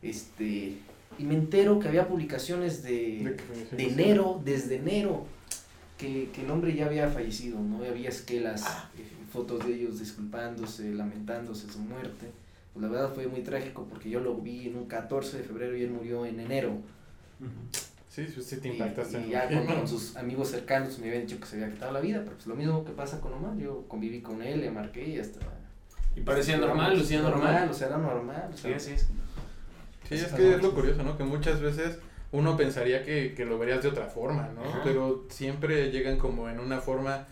[0.00, 0.76] Este,
[1.18, 3.36] y me entero que había publicaciones De
[3.72, 5.24] de, enero, desde enero,
[5.98, 7.84] que, que el hombre ya había fallecido, ¿no?
[7.84, 8.62] Había esquelas,
[8.98, 12.30] eh, fotos de ellos disculpándose, lamentándose su muerte.
[12.72, 15.76] Pues la verdad fue muy trágico porque yo lo vi en un 14 de febrero
[15.76, 16.72] y él murió en enero.
[18.08, 19.18] Sí, sí, sí te Y- impactaste.
[19.18, 19.28] Y, ¿no?
[19.28, 22.20] ya con, con sus amigos cercanos me habían dicho que se había quitado la vida,
[22.24, 25.18] pero pues lo mismo que pasa con Omar, yo conviví con él, le marqué y
[25.18, 25.40] hasta...
[26.16, 27.68] Y parecía normal, lucía normal.
[27.68, 28.50] o sea, era normal.
[28.52, 29.08] o Sí, sea, así es.
[30.08, 31.16] Sí, es que es lo curioso, ¿no?
[31.16, 31.98] Que muchas veces
[32.32, 34.62] uno pensaría que, que lo verías de otra forma, ¿no?
[34.64, 34.80] Ajá.
[34.84, 37.26] Pero siempre llegan como en una forma,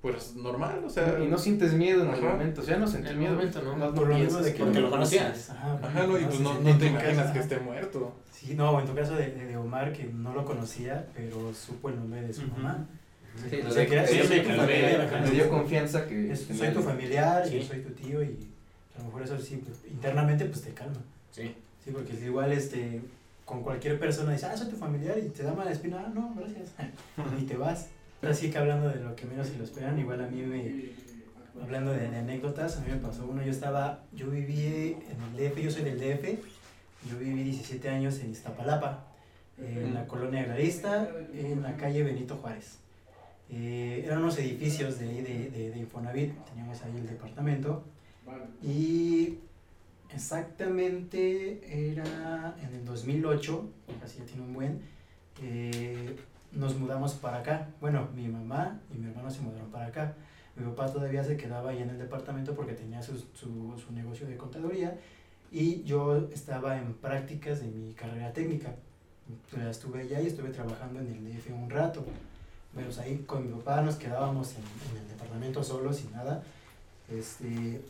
[0.00, 1.18] pues, normal, o sea...
[1.22, 2.32] Y no sientes miedo en el Ajá.
[2.34, 3.34] momento, o sea, no sentí En el miedo.
[3.34, 3.76] momento, ¿no.
[3.76, 5.50] no, Por lo mismo de que porque lo conocías.
[5.50, 8.14] Ajá, Ajá, no, y pues no, no te imaginas que esté muerto.
[8.32, 11.96] Sí, no, en tu caso de, de Omar, que no lo conocía, pero supo el
[11.96, 12.86] nombre de su mamá.
[13.50, 16.30] Sí, O sea, que era- sí, soy sí, tu me- dio confianza que...
[16.30, 17.58] Es- soy tu familiar, Sí.
[17.58, 18.38] yo soy tu tío y
[18.96, 20.98] a lo mejor eso sí, pues, internamente pues te calma.
[21.32, 21.52] Sí.
[21.84, 23.02] Sí, porque si igual este,
[23.44, 26.34] con cualquier persona dice, ah, soy tu familiar y te da mala espina, ah, no,
[26.36, 26.72] gracias,
[27.40, 27.88] y te vas.
[28.22, 31.92] Así que hablando de lo que menos se lo esperan, igual a mí me, hablando
[31.92, 35.58] de, de anécdotas, a mí me pasó uno, yo estaba, yo viví en el DF,
[35.58, 36.38] yo soy del DF,
[37.10, 39.04] yo viví 17 años en Iztapalapa,
[39.58, 42.78] en la colonia agrarista, en la calle Benito Juárez.
[43.50, 47.84] Eh, eran unos edificios de, de, de, de Infonavit, teníamos ahí el departamento,
[48.62, 49.38] y
[50.12, 53.70] exactamente era en el 2008,
[54.02, 54.80] así ya tiene un buen,
[55.42, 56.16] eh,
[56.52, 57.68] nos mudamos para acá.
[57.80, 60.14] Bueno, mi mamá y mi hermano se mudaron para acá.
[60.56, 64.26] Mi papá todavía se quedaba ahí en el departamento porque tenía su, su, su negocio
[64.26, 64.96] de contaduría
[65.50, 68.74] y yo estaba en prácticas de mi carrera técnica.
[69.28, 72.04] Entonces, estuve allá y estuve trabajando en el DF un rato.
[72.72, 76.42] Bueno, pues ahí con mi papá nos quedábamos en, el departamento solos sin nada.
[77.08, 77.80] Este,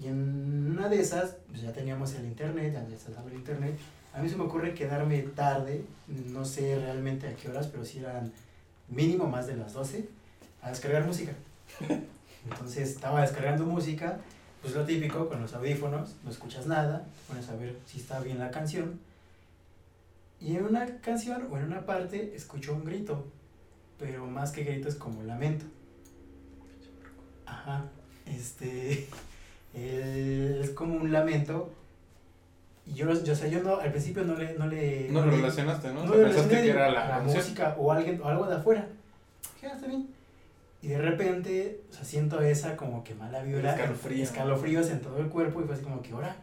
[0.00, 3.78] y en una de esas, pues ya teníamos el internet, ya instalamos el internet.
[4.14, 7.98] A mí se me ocurre quedarme tarde, no sé realmente a qué horas, pero sí
[7.98, 8.32] eran
[8.88, 10.08] mínimo más de las 12,
[10.62, 11.32] a descargar música.
[12.44, 14.18] Entonces estaba descargando música,
[14.60, 18.38] pues lo típico, con los audífonos, no escuchas nada, pones a ver si está bien
[18.38, 18.98] la canción.
[20.40, 23.24] Y en una canción o en una parte escucho un grito,
[23.98, 25.64] pero más que grito es como lamento.
[27.46, 27.84] Ajá,
[28.26, 29.06] este,
[29.74, 31.72] el- es como un lamento.
[32.86, 34.54] Y yo, yo, o sea, yo no, al principio no le...
[34.54, 36.00] No, le, No lo le- relacionaste, ¿no?
[36.00, 37.36] O no sea, lo pensaste que era la canción.
[37.36, 38.88] música o alguien o algo de afuera.
[39.54, 40.08] Dije, "Ah, está bien.
[40.82, 44.22] Y de repente, o sea, siento esa como que mala vibra, Escalofrío.
[44.24, 46.34] escalofríos en todo el cuerpo y fue así como que ahora.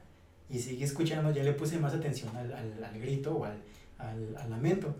[0.50, 3.58] Y seguí escuchando, ya le puse más atención al, al, al grito o al,
[3.98, 4.96] al, al lamento.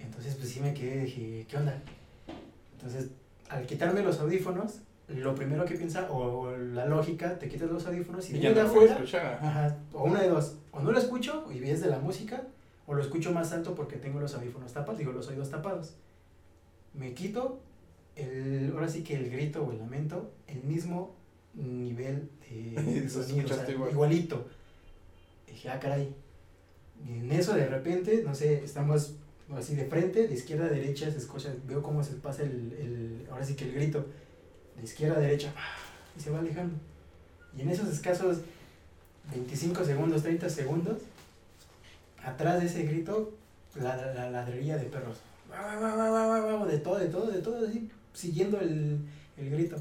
[0.00, 1.74] Entonces, pues sí me quedé, dije, ¿qué onda?
[2.72, 3.10] Entonces,
[3.50, 4.80] al quitarme los audífonos,
[5.14, 8.50] lo primero que piensa, o, o la lógica, te quitas los audífonos y, Y ya
[8.50, 9.02] de no afuera.
[9.40, 12.42] Ajá, o una de dos, o no lo escucho y es de la música,
[12.86, 15.94] o lo escucho más alto porque tengo los audífonos tapados, digo, los oídos tapados.
[16.94, 17.60] Me quito,
[18.16, 21.14] el, ahora sí que el grito o el lamento, el mismo
[21.54, 22.74] nivel de
[23.08, 23.90] sonido, o sea, escuchaste igual.
[23.92, 24.48] igualito.
[25.46, 26.14] Dije, ah, caray.
[27.06, 29.14] Y en eso de repente, no sé, estamos
[29.56, 33.28] así de frente, de izquierda a derecha, se escucha, veo cómo se pasa el, el
[33.30, 34.06] ahora sí que el grito,
[34.80, 35.52] de izquierda a derecha,
[36.16, 36.74] y se va alejando.
[37.56, 38.38] Y en esos escasos
[39.30, 40.98] 25 segundos, 30 segundos,
[42.24, 43.32] atrás de ese grito,
[43.74, 45.18] la, la, ladrería de perros.
[46.66, 48.98] De todo, de todo, de todo, así, siguiendo el,
[49.36, 49.76] el grito.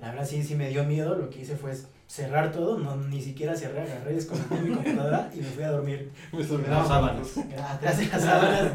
[0.00, 1.72] La verdad sí, sí me dio miedo, lo que hice fue
[2.08, 6.10] cerrar todo, no ni siquiera cerré, agarré, desconecté mi computadora y me fui a dormir.
[6.32, 7.38] Me dormí las sábanas.
[7.38, 8.72] Atrás de las sábanas.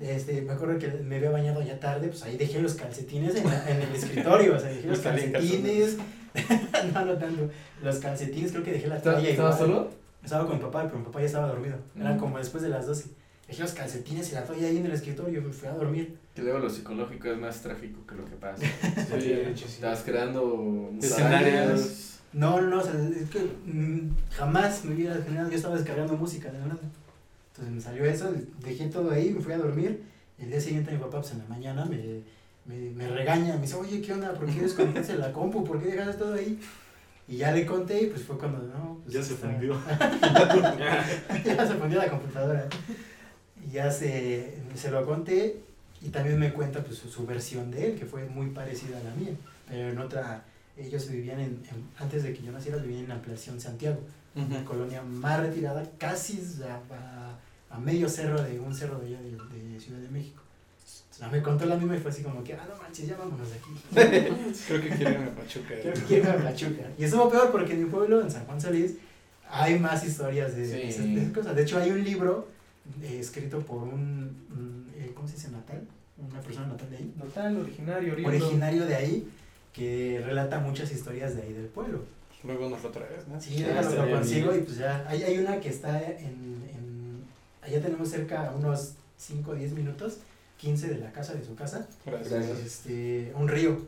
[0.00, 3.46] Este, me acuerdo que me había bañado ya tarde, pues ahí dejé los calcetines en,
[3.46, 5.96] en el escritorio, o sea, dejé los calcetines.
[6.94, 7.50] no, no tanto.
[7.82, 9.90] Los calcetines, creo que dejé la toalla ¿Estabas solo?
[10.22, 11.76] Estaba con mi papá, pero mi papá ya estaba dormido.
[11.98, 12.18] Era Mm.
[12.18, 13.06] como después de las 12.
[13.48, 16.16] Dejé los calcetines y la toalla ahí en el escritorio y me fui a dormir.
[16.34, 18.62] Que luego lo psicológico es más trágico que lo que pasa.
[19.20, 19.74] Sí, de hecho, sí.
[19.76, 22.18] Estás creando Escenarios.
[22.34, 26.50] no, no, o sea, es que mm, jamás me hubiera generado, yo estaba descargando música,
[26.52, 26.76] de verdad.
[27.58, 28.32] Entonces me salió eso,
[28.62, 30.00] dejé todo ahí, me fui a dormir.
[30.38, 32.20] El día siguiente mi papá, pues en la mañana, me,
[32.66, 34.32] me, me regaña, me dice, oye, ¿qué onda?
[34.34, 35.64] ¿Por qué desconectaste la compu?
[35.64, 36.60] ¿Por qué dejaste todo ahí?
[37.26, 39.74] Y ya le conté y pues fue cuando, no, pues Ya se está- fundió.
[41.44, 42.68] ya se fundió la computadora.
[43.66, 45.60] Y ya se, se lo conté
[46.00, 49.02] y también me cuenta pues su, su versión de él, que fue muy parecida a
[49.02, 49.32] la mía.
[49.68, 50.44] Pero en otra,
[50.76, 53.98] ellos vivían en, en- antes de que yo naciera, vivían en Ampliación Santiago,
[54.36, 57.17] una colonia más retirada, casi a, a-
[57.70, 59.30] a medio cerro de un cerro de allá de,
[59.72, 60.42] de Ciudad de México.
[61.12, 63.48] Entonces, me contó la misma y fue así como que, ah, no manches, ya vámonos
[63.50, 63.70] de aquí.
[64.68, 65.74] Creo que quieren a Pachuca.
[65.82, 66.82] Creo que quiero ir a Pachuca.
[66.96, 68.94] Y estuvo peor porque en mi pueblo, en San Juan Solís,
[69.50, 70.80] hay más historias de, Sí.
[70.88, 71.56] esas, de esas cosas.
[71.56, 72.48] De hecho, hay un libro
[73.02, 75.50] eh, escrito por un, un, eh, ¿cómo se dice?
[75.50, 75.82] Natal.
[76.18, 77.12] Una persona natal de ahí.
[77.16, 78.36] Notal, originario, oriundo.
[78.36, 79.28] Originario de ahí,
[79.72, 82.00] que relata muchas historias de ahí del pueblo.
[82.44, 83.40] Luego nos lo traes, ¿no?
[83.40, 84.62] Sí, déjalo, lo consigo bien.
[84.62, 85.04] y pues ya.
[85.08, 86.77] Hay, hay una que está en, en.
[87.68, 90.18] Allá tenemos cerca unos 5 o 10 minutos,
[90.58, 91.86] 15 de la casa, de su casa.
[92.30, 92.58] Gracias.
[92.66, 93.78] Este, un río.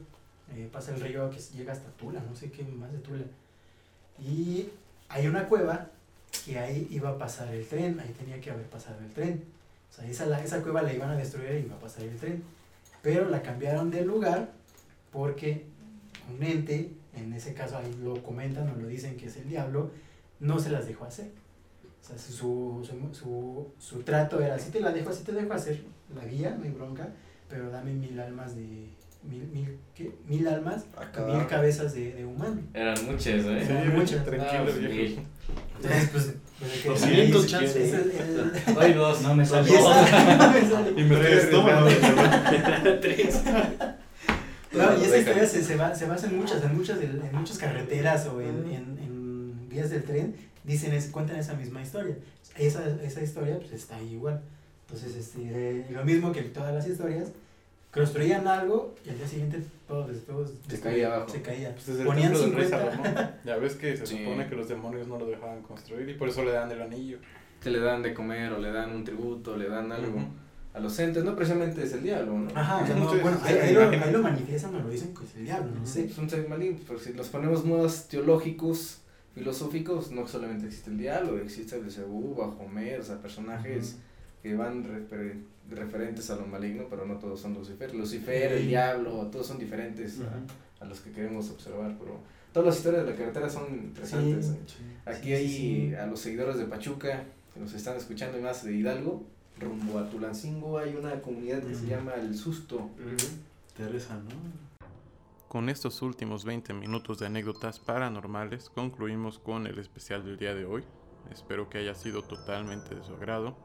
[0.54, 3.24] eh, pasa el río que llega hasta Tula, no sé qué más de Tula.
[4.22, 4.68] Y
[5.08, 5.88] hay una cueva
[6.44, 9.44] que ahí iba a pasar el tren, ahí tenía que haber pasado el tren.
[9.90, 12.16] O sea, esa, la- esa cueva la iban a destruir y iba a pasar el
[12.16, 12.42] tren.
[13.02, 14.50] Pero la cambiaron de lugar
[15.12, 15.64] porque
[16.36, 19.90] un ente, en ese caso ahí lo comentan o lo dicen que es el diablo,
[20.38, 21.30] no se las dejó hacer.
[22.02, 25.52] O sea, su, su, su, su trato era, si te la dejo, así te dejo
[25.52, 25.82] hacer
[26.14, 27.08] la guía, no hay bronca,
[27.48, 28.88] pero dame mil almas de...
[29.22, 30.10] Mil, mil, ¿qué?
[30.26, 31.26] Mil almas, Acá.
[31.26, 32.62] mil cabezas de, de humano.
[32.72, 33.64] Eran muchas, ¿eh?
[33.66, 34.24] Sí, muchas.
[34.24, 35.20] Tranquilo, Ah, viejo.
[35.76, 37.84] Entonces, pues, desde que 200 ahí, chance.
[37.86, 39.20] es el- dos.
[39.20, 39.68] No me sale.
[39.70, 40.92] y me sale.
[40.96, 43.42] Y me Tres.
[44.72, 47.36] No, y esa historia se, se, va, se basa en muchas, en muchas, del- en
[47.36, 50.34] muchas carreteras o en, en, en vías del tren,
[50.72, 52.16] dicen, es, cuentan esa misma historia.
[52.56, 54.40] Esa, esa historia pues está ahí igual.
[54.86, 57.28] Entonces, este, eh, lo mismo que todas las historias,
[57.92, 61.28] construían algo y al día siguiente todo, todo Se caía abajo.
[61.28, 61.72] Se caía.
[61.72, 62.92] Pues desde el Ponían del rey 50.
[62.92, 63.30] Salomón.
[63.44, 64.18] Ya ves que se Sí.
[64.18, 67.18] supone que los demonios no lo dejaban construir y por eso le dan el anillo.
[67.60, 70.26] Que le dan de comer o le dan un tributo, le dan algo Ujú.
[70.74, 71.24] a los entes.
[71.24, 72.50] No precisamente es el diablo, ¿no?
[72.54, 75.34] Ajá, o sea, no, bueno, ahí, ahí lo, ahí lo manifiestan, me lo dicen, pues
[75.36, 76.04] el diablo, no sé.
[76.04, 78.98] Es un ser maligno, pero si los ponemos más teológicos,
[79.40, 83.96] filosóficos, no solamente existe el diablo, existe el Belzebú, Bahomet, o sea, personajes
[84.42, 87.94] que van refer- referentes a lo maligno, pero no todos son Lucifer.
[87.94, 90.18] Lucifer, el diablo, todos son diferentes
[90.80, 92.18] a- los que queremos observar, pero
[92.52, 94.46] todas las historias de la carretera son interesantes.
[94.66, 94.82] Sí.
[95.04, 97.24] Aquí Sí, hay a los seguidores de Pachuca
[97.54, 99.22] que nos están escuchando y más de Hidalgo,
[99.58, 102.88] rumbo a Tulancingo hay una comunidad que se llama El Susto.
[103.76, 104.69] Teresa, ¿no?
[105.50, 110.64] Con estos últimos 20 minutos de anécdotas paranormales concluimos con el especial del día de
[110.64, 110.84] hoy.
[111.28, 113.56] Espero que haya sido totalmente de su agrado.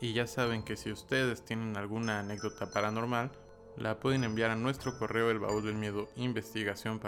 [0.00, 3.30] Y ya saben que si ustedes tienen alguna anécdota paranormal,
[3.76, 7.00] la pueden enviar a nuestro correo el baúl del miedo investigación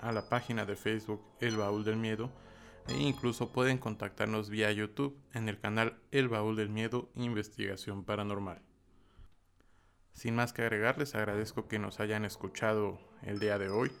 [0.00, 2.32] a la página de Facebook El Baúl del Miedo
[2.88, 8.67] e incluso pueden contactarnos vía YouTube en el canal El Baúl del Miedo Investigación Paranormal.
[10.18, 13.92] Sin más que agregar, les agradezco que nos hayan escuchado el día de hoy,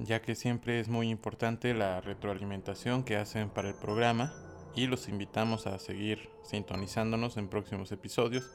[0.00, 4.34] ya que siempre es muy importante la retroalimentación que hacen para el programa
[4.74, 8.50] y los invitamos a seguir sintonizándonos en próximos episodios.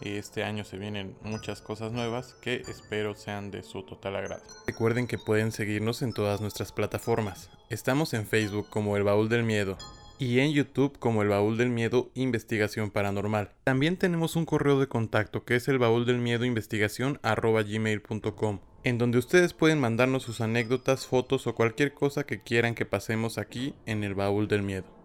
[0.00, 4.44] Este año se vienen muchas cosas nuevas que espero sean de su total agrado.
[4.68, 7.50] Recuerden que pueden seguirnos en todas nuestras plataformas.
[7.68, 9.76] Estamos en Facebook como El Baúl del Miedo
[10.18, 13.50] y en YouTube como El Baúl del Miedo Investigación Paranormal.
[13.64, 18.98] También tenemos un correo de contacto que es el baúl del miedo investigación gmail.com en
[18.98, 23.74] donde ustedes pueden mandarnos sus anécdotas, fotos o cualquier cosa que quieran que pasemos aquí
[23.84, 24.95] en el Baúl del Miedo.